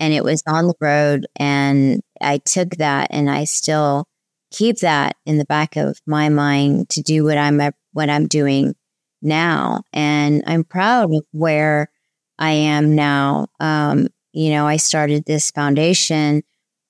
and 0.00 0.12
it 0.12 0.24
was 0.24 0.42
on 0.46 0.66
the 0.68 0.74
road, 0.80 1.26
and 1.36 2.02
I 2.20 2.38
took 2.38 2.70
that, 2.76 3.08
and 3.10 3.30
I 3.30 3.44
still 3.44 4.06
keep 4.52 4.78
that 4.80 5.16
in 5.26 5.38
the 5.38 5.44
back 5.46 5.76
of 5.76 5.98
my 6.06 6.28
mind 6.28 6.88
to 6.90 7.02
do 7.02 7.24
what 7.24 7.38
I'm 7.38 7.60
what 7.92 8.10
I'm 8.10 8.26
doing 8.28 8.74
now, 9.22 9.82
and 9.92 10.42
I'm 10.46 10.64
proud 10.64 11.14
of 11.14 11.24
where 11.32 11.88
I 12.38 12.52
am 12.52 12.94
now. 12.94 13.46
Um, 13.60 14.08
you 14.36 14.50
know, 14.50 14.66
I 14.66 14.76
started 14.76 15.24
this 15.24 15.50
foundation 15.50 16.42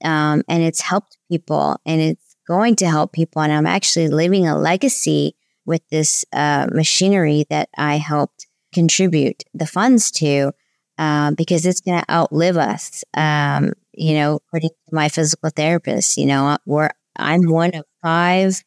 um, 0.03 0.43
and 0.49 0.65
it's 0.65 0.81
helped 0.81 1.17
people 1.31 1.77
and 1.87 2.01
it's 2.01 2.37
going 2.49 2.75
to 2.77 2.89
help 2.89 3.13
people. 3.13 3.41
And 3.41 3.53
I'm 3.53 3.69
actually 3.69 4.09
leaving 4.09 4.49
a 4.49 4.59
legacy 4.59 5.37
with 5.65 5.81
this 5.89 6.25
uh, 6.33 6.67
machinery 6.73 7.47
that 7.49 7.69
I 7.79 7.99
helped 7.99 8.49
contribute 8.75 9.45
the 9.55 9.67
funds 9.67 10.11
to 10.13 10.51
uh, 10.99 11.31
because 11.37 11.65
it's 11.67 11.81
going 11.81 12.01
to 12.01 12.13
outlive 12.13 12.57
us. 12.57 13.05
Um, 13.15 13.75
you 13.93 14.15
know, 14.15 14.41
according 14.49 14.71
to 14.71 14.95
my 14.95 15.09
physical 15.09 15.51
therapist, 15.51 16.17
you 16.17 16.27
know, 16.27 16.59
where 16.65 16.91
I'm 17.15 17.49
one 17.49 17.77
of 17.77 17.85
five 18.03 18.61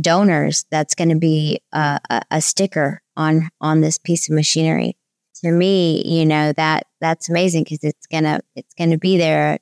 donors 0.00 0.66
that's 0.72 0.96
going 0.96 1.10
to 1.10 1.18
be 1.18 1.60
a, 1.72 2.00
a 2.32 2.40
sticker 2.40 3.00
on 3.16 3.48
on 3.60 3.80
this 3.80 3.96
piece 3.96 4.28
of 4.28 4.34
machinery 4.34 4.96
to 5.44 5.52
me, 5.52 6.02
you 6.04 6.26
know, 6.26 6.52
that 6.52 6.86
that's 7.00 7.28
amazing 7.28 7.64
because 7.64 7.82
it's 7.82 8.06
gonna 8.06 8.40
it's 8.56 8.74
gonna 8.74 8.98
be 8.98 9.16
there 9.16 9.58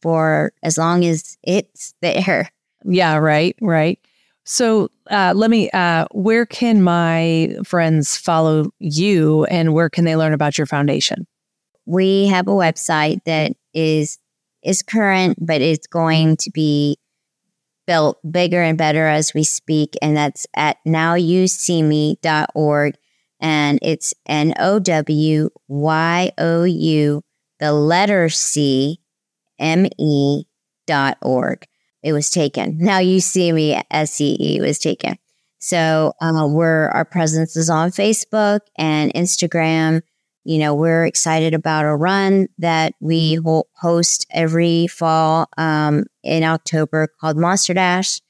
for 0.00 0.52
as 0.62 0.78
long 0.78 1.04
as 1.04 1.36
it's 1.42 1.94
there. 2.02 2.50
Yeah, 2.84 3.16
right, 3.16 3.56
right. 3.60 3.98
So 4.44 4.90
uh, 5.10 5.32
let 5.36 5.50
me. 5.50 5.70
Uh, 5.70 6.06
where 6.12 6.46
can 6.46 6.82
my 6.82 7.56
friends 7.64 8.16
follow 8.16 8.70
you, 8.78 9.44
and 9.44 9.72
where 9.72 9.88
can 9.88 10.04
they 10.04 10.16
learn 10.16 10.32
about 10.32 10.58
your 10.58 10.66
foundation? 10.66 11.28
We 11.86 12.26
have 12.26 12.48
a 12.48 12.52
website 12.52 13.22
that 13.24 13.52
is 13.72 14.18
is 14.62 14.82
current, 14.82 15.38
but 15.40 15.60
it's 15.60 15.86
going 15.86 16.38
to 16.38 16.50
be 16.50 16.98
built 17.86 18.18
bigger 18.28 18.62
and 18.62 18.76
better 18.76 19.06
as 19.06 19.32
we 19.32 19.44
speak, 19.44 19.96
and 20.02 20.16
that's 20.16 20.44
at 20.56 20.78
nowyoucme.org 20.86 22.94
and 23.42 23.80
it's 23.82 24.14
N 24.26 24.54
O 24.58 24.78
W 24.78 25.50
Y 25.68 26.32
O 26.38 26.62
U, 26.62 27.22
the 27.58 27.72
letter 27.72 28.28
C, 28.28 29.00
M 29.58 29.86
E 29.98 30.44
dot 30.86 31.18
org. 31.20 31.66
It 32.02 32.12
was 32.12 32.30
taken. 32.30 32.78
Now 32.78 32.98
you 32.98 33.20
see 33.20 33.52
me, 33.52 33.80
S 33.90 34.20
E 34.20 34.36
E 34.38 34.60
was 34.60 34.78
taken. 34.78 35.16
So 35.58 36.12
uh, 36.20 36.46
we're 36.48 36.88
our 36.88 37.04
presence 37.04 37.56
is 37.56 37.68
on 37.68 37.90
Facebook 37.90 38.60
and 38.78 39.12
Instagram. 39.12 40.02
You 40.44 40.58
know, 40.58 40.74
we're 40.74 41.04
excited 41.04 41.54
about 41.54 41.84
a 41.84 41.94
run 41.94 42.48
that 42.58 42.94
we 43.00 43.38
host 43.76 44.26
every 44.32 44.86
fall 44.88 45.46
um, 45.56 46.04
in 46.24 46.42
October 46.42 47.08
called 47.20 47.36
Monster 47.36 47.74
Dash. 47.74 48.20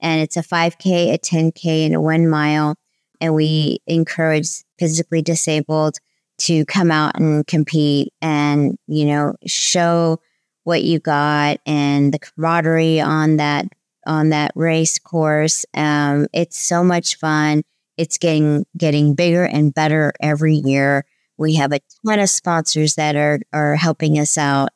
And 0.00 0.20
it's 0.20 0.36
a 0.36 0.42
5K, 0.42 1.14
a 1.14 1.18
10K, 1.18 1.86
and 1.86 1.94
a 1.94 2.00
one 2.00 2.28
mile 2.28 2.76
and 3.22 3.34
we 3.34 3.78
encourage 3.86 4.48
physically 4.78 5.22
disabled 5.22 5.96
to 6.38 6.64
come 6.66 6.90
out 6.90 7.18
and 7.18 7.46
compete 7.46 8.12
and 8.20 8.76
you 8.88 9.06
know 9.06 9.34
show 9.46 10.20
what 10.64 10.82
you 10.82 10.98
got 10.98 11.58
and 11.64 12.12
the 12.12 12.18
camaraderie 12.18 13.00
on 13.00 13.36
that 13.36 13.66
on 14.06 14.30
that 14.30 14.50
race 14.56 14.98
course. 14.98 15.64
Um, 15.74 16.26
it's 16.32 16.60
so 16.60 16.82
much 16.82 17.16
fun. 17.16 17.62
It's 17.96 18.18
getting 18.18 18.66
getting 18.76 19.14
bigger 19.14 19.44
and 19.44 19.72
better 19.72 20.12
every 20.20 20.54
year. 20.54 21.04
We 21.38 21.54
have 21.54 21.72
a 21.72 21.80
ton 22.04 22.18
of 22.18 22.28
sponsors 22.28 22.96
that 22.96 23.16
are 23.16 23.40
are 23.52 23.76
helping 23.76 24.18
us 24.18 24.36
out. 24.36 24.70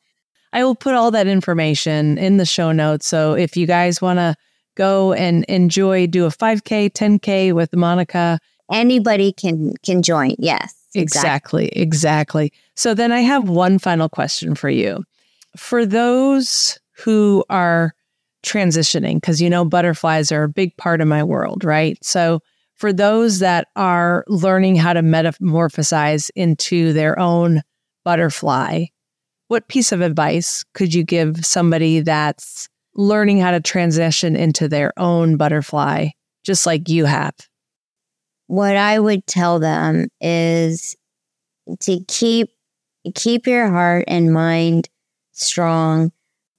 I 0.52 0.64
will 0.64 0.76
put 0.76 0.94
all 0.94 1.10
that 1.10 1.26
information 1.26 2.16
in 2.18 2.36
the 2.36 2.46
show 2.46 2.72
notes. 2.72 3.06
So 3.06 3.34
if 3.34 3.56
you 3.56 3.66
guys 3.66 4.00
want 4.00 4.18
to 4.18 4.36
go 4.76 5.12
and 5.12 5.44
enjoy, 5.44 6.06
do 6.06 6.24
a 6.26 6.28
5K, 6.28 6.90
10K 6.92 7.52
with 7.52 7.74
Monica. 7.74 8.38
Anybody 8.70 9.32
can 9.32 9.74
can 9.84 10.02
join. 10.02 10.34
Yes. 10.38 10.74
Exactly. 10.94 11.66
exactly. 11.66 11.82
Exactly. 11.82 12.52
So 12.74 12.94
then 12.94 13.12
I 13.12 13.20
have 13.20 13.48
one 13.48 13.78
final 13.78 14.08
question 14.08 14.54
for 14.54 14.70
you. 14.70 15.04
For 15.56 15.84
those 15.84 16.78
who 16.92 17.44
are 17.50 17.94
transitioning, 18.44 19.16
because 19.16 19.42
you 19.42 19.50
know 19.50 19.64
butterflies 19.64 20.32
are 20.32 20.44
a 20.44 20.48
big 20.48 20.76
part 20.76 21.00
of 21.00 21.08
my 21.08 21.22
world, 21.22 21.64
right? 21.64 21.98
So 22.02 22.40
for 22.74 22.92
those 22.92 23.40
that 23.40 23.68
are 23.76 24.24
learning 24.28 24.76
how 24.76 24.92
to 24.92 25.00
metamorphosize 25.00 26.30
into 26.34 26.92
their 26.92 27.18
own 27.18 27.62
butterfly, 28.04 28.86
what 29.48 29.68
piece 29.68 29.92
of 29.92 30.00
advice 30.00 30.64
could 30.74 30.92
you 30.94 31.02
give 31.02 31.44
somebody 31.44 32.00
that's 32.00 32.68
learning 32.96 33.38
how 33.38 33.50
to 33.52 33.60
transition 33.60 34.34
into 34.34 34.68
their 34.68 34.92
own 34.98 35.36
butterfly, 35.36 36.08
just 36.44 36.66
like 36.66 36.88
you 36.88 37.04
have? 37.04 37.34
What 38.48 38.76
I 38.76 38.98
would 38.98 39.26
tell 39.26 39.58
them 39.58 40.08
is 40.20 40.96
to 41.80 42.00
keep 42.08 42.50
keep 43.14 43.46
your 43.46 43.68
heart 43.68 44.04
and 44.08 44.32
mind 44.32 44.88
strong. 45.32 46.12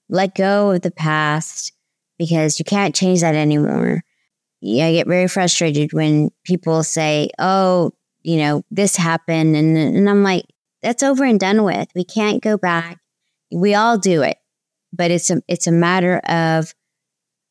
Let 0.08 0.34
go 0.34 0.70
of 0.70 0.82
the 0.82 0.90
past 0.90 1.72
because 2.18 2.58
you 2.58 2.64
can't 2.64 2.94
change 2.94 3.20
that 3.20 3.34
anymore. 3.34 4.02
Yeah, 4.60 4.86
I 4.86 4.92
get 4.92 5.06
very 5.06 5.28
frustrated 5.28 5.92
when 5.92 6.30
people 6.44 6.82
say, 6.82 7.30
"Oh, 7.38 7.92
you 8.22 8.38
know, 8.38 8.62
this 8.70 8.96
happened," 8.96 9.56
and 9.56 9.76
and 9.76 10.08
I'm 10.10 10.22
like, 10.22 10.44
"That's 10.82 11.02
over 11.02 11.24
and 11.24 11.38
done 11.40 11.64
with. 11.64 11.88
We 11.94 12.04
can't 12.04 12.42
go 12.42 12.58
back. 12.58 12.98
We 13.52 13.74
all 13.74 13.98
do 13.98 14.22
it 14.22 14.37
but 14.92 15.10
it's 15.10 15.30
a 15.30 15.42
it's 15.48 15.66
a 15.66 15.72
matter 15.72 16.18
of 16.18 16.74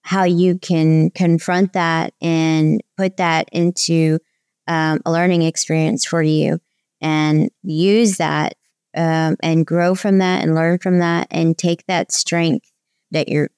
how 0.02 0.24
you 0.24 0.58
can 0.58 1.10
confront 1.12 1.74
that 1.74 2.14
and 2.22 2.82
put 2.96 3.18
that 3.18 3.50
into 3.52 4.20
um, 4.68 5.02
a 5.06 5.12
learning 5.12 5.42
experience 5.42 6.06
for 6.06 6.22
you 6.22 6.60
and 7.02 7.50
use 7.64 8.18
that 8.18 8.54
um, 8.96 9.36
and 9.44 9.66
grow 9.66 9.96
from 9.96 10.20
that 10.20 10.44
and 10.44 10.56
learn 10.56 10.80
from 10.80 11.00
that 11.00 11.28
and 11.30 11.58
take 11.58 11.86
that 11.88 12.12
strength 12.12 12.72
that 13.12 13.30
you're 13.30 13.50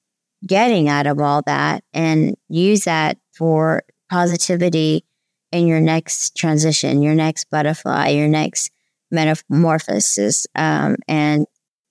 getting 0.46 0.88
out 0.88 1.06
of 1.06 1.20
all 1.20 1.42
that 1.46 1.84
and 1.92 2.36
use 2.48 2.84
that 2.84 3.18
for 3.32 3.82
positivity 4.10 5.04
in 5.52 5.66
your 5.66 5.80
next 5.80 6.36
transition, 6.36 7.02
your 7.02 7.14
next 7.14 7.50
butterfly, 7.50 8.08
your 8.08 8.28
next 8.28 8.70
metamorphosis, 9.10 10.46
um, 10.54 10.96
and 11.08 11.46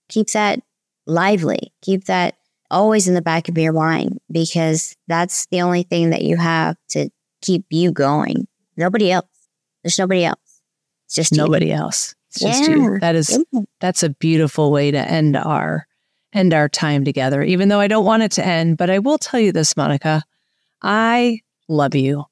keep 0.08 0.30
that 0.32 0.60
lively. 1.10 1.74
Keep 1.82 2.06
that 2.06 2.36
always 2.72 3.08
in 3.08 3.14
the 3.14 3.22
back 3.22 3.50
of 3.50 3.58
your 3.58 3.74
mind 3.74 4.20
because 4.32 4.96
that's 5.08 5.48
the 5.48 5.62
only 5.62 5.84
thing 5.84 6.12
that 6.12 6.22
you 6.22 6.38
have 6.38 6.78
to 6.90 7.10
keep 7.42 7.66
you 7.70 7.92
going. 7.92 8.48
Nobody 8.78 9.12
else. 9.12 9.26
There's 9.84 10.00
nobody 10.00 10.26
else. 10.26 10.62
It's 11.08 11.16
just 11.16 11.34
nobody 11.34 11.68
you. 11.68 11.74
else. 11.74 12.16
It's 12.30 12.42
just 12.42 12.70
yeah. 12.70 12.76
you. 12.76 13.00
That 13.00 13.16
is 13.16 13.44
that's 13.80 14.04
a 14.04 14.10
beautiful 14.10 14.72
way 14.72 14.92
to 14.92 15.00
end 15.00 15.36
our 15.36 15.88
end 16.32 16.54
our 16.54 16.70
time 16.70 17.04
together. 17.04 17.42
Even 17.42 17.70
though 17.70 17.80
I 17.80 17.88
don't 17.88 18.06
want 18.06 18.24
it 18.24 18.32
to 18.34 18.46
end, 18.46 18.78
but 18.78 18.90
I 18.90 19.00
will 19.00 19.18
tell 19.18 19.40
you 19.40 19.52
this, 19.52 19.76
Monica. 19.76 20.24
I 20.82 21.40
love 21.68 21.96
you. 21.96 22.26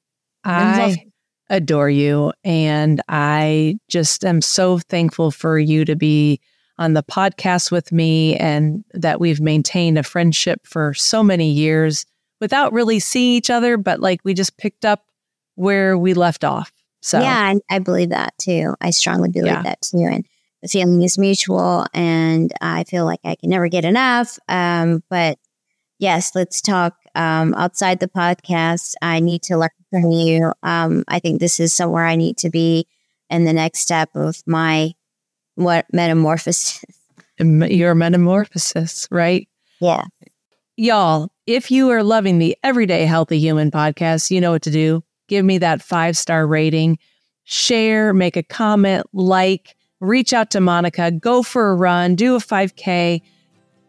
I 0.44 1.04
adore 1.50 1.90
you. 1.90 2.32
And 2.44 3.00
I 3.08 3.78
just 3.88 4.24
am 4.24 4.40
so 4.40 4.78
thankful 4.78 5.30
for 5.30 5.58
you 5.58 5.84
to 5.84 5.96
be 5.96 6.40
on 6.78 6.94
the 6.94 7.02
podcast 7.02 7.70
with 7.70 7.92
me 7.92 8.36
and 8.36 8.84
that 8.92 9.20
we've 9.20 9.40
maintained 9.40 9.98
a 9.98 10.02
friendship 10.02 10.60
for 10.64 10.94
so 10.94 11.22
many 11.22 11.50
years 11.50 12.06
without 12.40 12.72
really 12.72 13.00
seeing 13.00 13.32
each 13.32 13.50
other, 13.50 13.76
but 13.76 14.00
like 14.00 14.20
we 14.24 14.34
just 14.34 14.56
picked 14.58 14.84
up 14.84 15.04
where 15.56 15.98
we 15.98 16.14
left 16.14 16.44
off. 16.44 16.72
So, 17.00 17.20
yeah, 17.20 17.54
I, 17.70 17.76
I 17.76 17.78
believe 17.78 18.10
that 18.10 18.34
too. 18.38 18.74
I 18.80 18.90
strongly 18.90 19.28
believe 19.28 19.52
yeah. 19.52 19.62
that 19.62 19.80
too. 19.82 20.06
And 20.10 20.24
the 20.62 20.68
feeling 20.68 21.02
is 21.02 21.18
mutual, 21.18 21.86
and 21.94 22.52
I 22.60 22.84
feel 22.84 23.04
like 23.04 23.20
I 23.24 23.36
can 23.36 23.50
never 23.50 23.68
get 23.68 23.84
enough. 23.84 24.38
Um, 24.48 25.04
but 25.08 25.38
yes, 25.98 26.32
let's 26.34 26.60
talk 26.60 26.94
um, 27.14 27.54
outside 27.54 28.00
the 28.00 28.08
podcast. 28.08 28.94
I 29.00 29.20
need 29.20 29.42
to 29.44 29.56
learn 29.56 29.70
from 29.90 30.10
you. 30.10 30.52
Um, 30.62 31.04
I 31.06 31.20
think 31.20 31.40
this 31.40 31.60
is 31.60 31.72
somewhere 31.72 32.06
I 32.06 32.16
need 32.16 32.36
to 32.38 32.50
be 32.50 32.86
in 33.30 33.44
the 33.44 33.52
next 33.52 33.80
step 33.80 34.10
of 34.14 34.42
my 34.46 34.94
what 35.58 35.86
metamorphosis. 35.92 36.84
Your 37.38 37.94
metamorphosis, 37.94 39.06
right? 39.10 39.48
Yeah. 39.80 40.04
Y'all, 40.76 41.30
if 41.46 41.70
you 41.70 41.90
are 41.90 42.02
loving 42.02 42.38
the 42.38 42.56
Everyday 42.62 43.04
Healthy 43.06 43.38
Human 43.38 43.70
podcast, 43.70 44.30
you 44.30 44.40
know 44.40 44.52
what 44.52 44.62
to 44.62 44.70
do. 44.70 45.02
Give 45.28 45.44
me 45.44 45.58
that 45.58 45.82
five 45.82 46.16
star 46.16 46.46
rating, 46.46 46.98
share, 47.44 48.14
make 48.14 48.36
a 48.36 48.42
comment, 48.42 49.06
like, 49.12 49.76
reach 50.00 50.32
out 50.32 50.50
to 50.52 50.60
Monica, 50.60 51.10
go 51.10 51.42
for 51.42 51.70
a 51.70 51.74
run, 51.74 52.14
do 52.14 52.36
a 52.36 52.38
5K. 52.38 53.20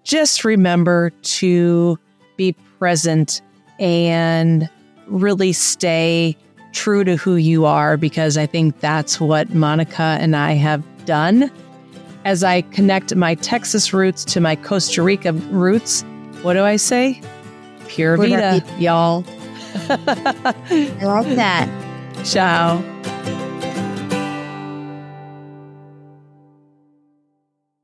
Just 0.03 0.43
remember 0.43 1.11
to 1.21 1.99
be 2.37 2.53
present 2.79 3.41
and 3.79 4.67
really 5.07 5.53
stay 5.53 6.35
true 6.71 7.03
to 7.03 7.15
who 7.15 7.35
you 7.35 7.65
are 7.65 7.97
because 7.97 8.37
I 8.37 8.45
think 8.45 8.79
that's 8.79 9.19
what 9.19 9.53
Monica 9.53 10.17
and 10.19 10.35
I 10.35 10.53
have 10.53 10.83
done. 11.09 11.51
As 12.23 12.43
I 12.43 12.61
connect 12.61 13.15
my 13.15 13.33
Texas 13.33 13.93
roots 13.93 14.23
to 14.25 14.39
my 14.39 14.55
Costa 14.55 15.01
Rica 15.01 15.33
roots, 15.33 16.03
what 16.43 16.53
do 16.53 16.63
I 16.63 16.75
say? 16.75 17.19
Pura 17.87 18.15
Vida, 18.15 18.63
y'all. 18.77 19.25
I 19.89 20.99
like 21.01 21.35
that. 21.35 21.67
Ciao. 22.23 22.98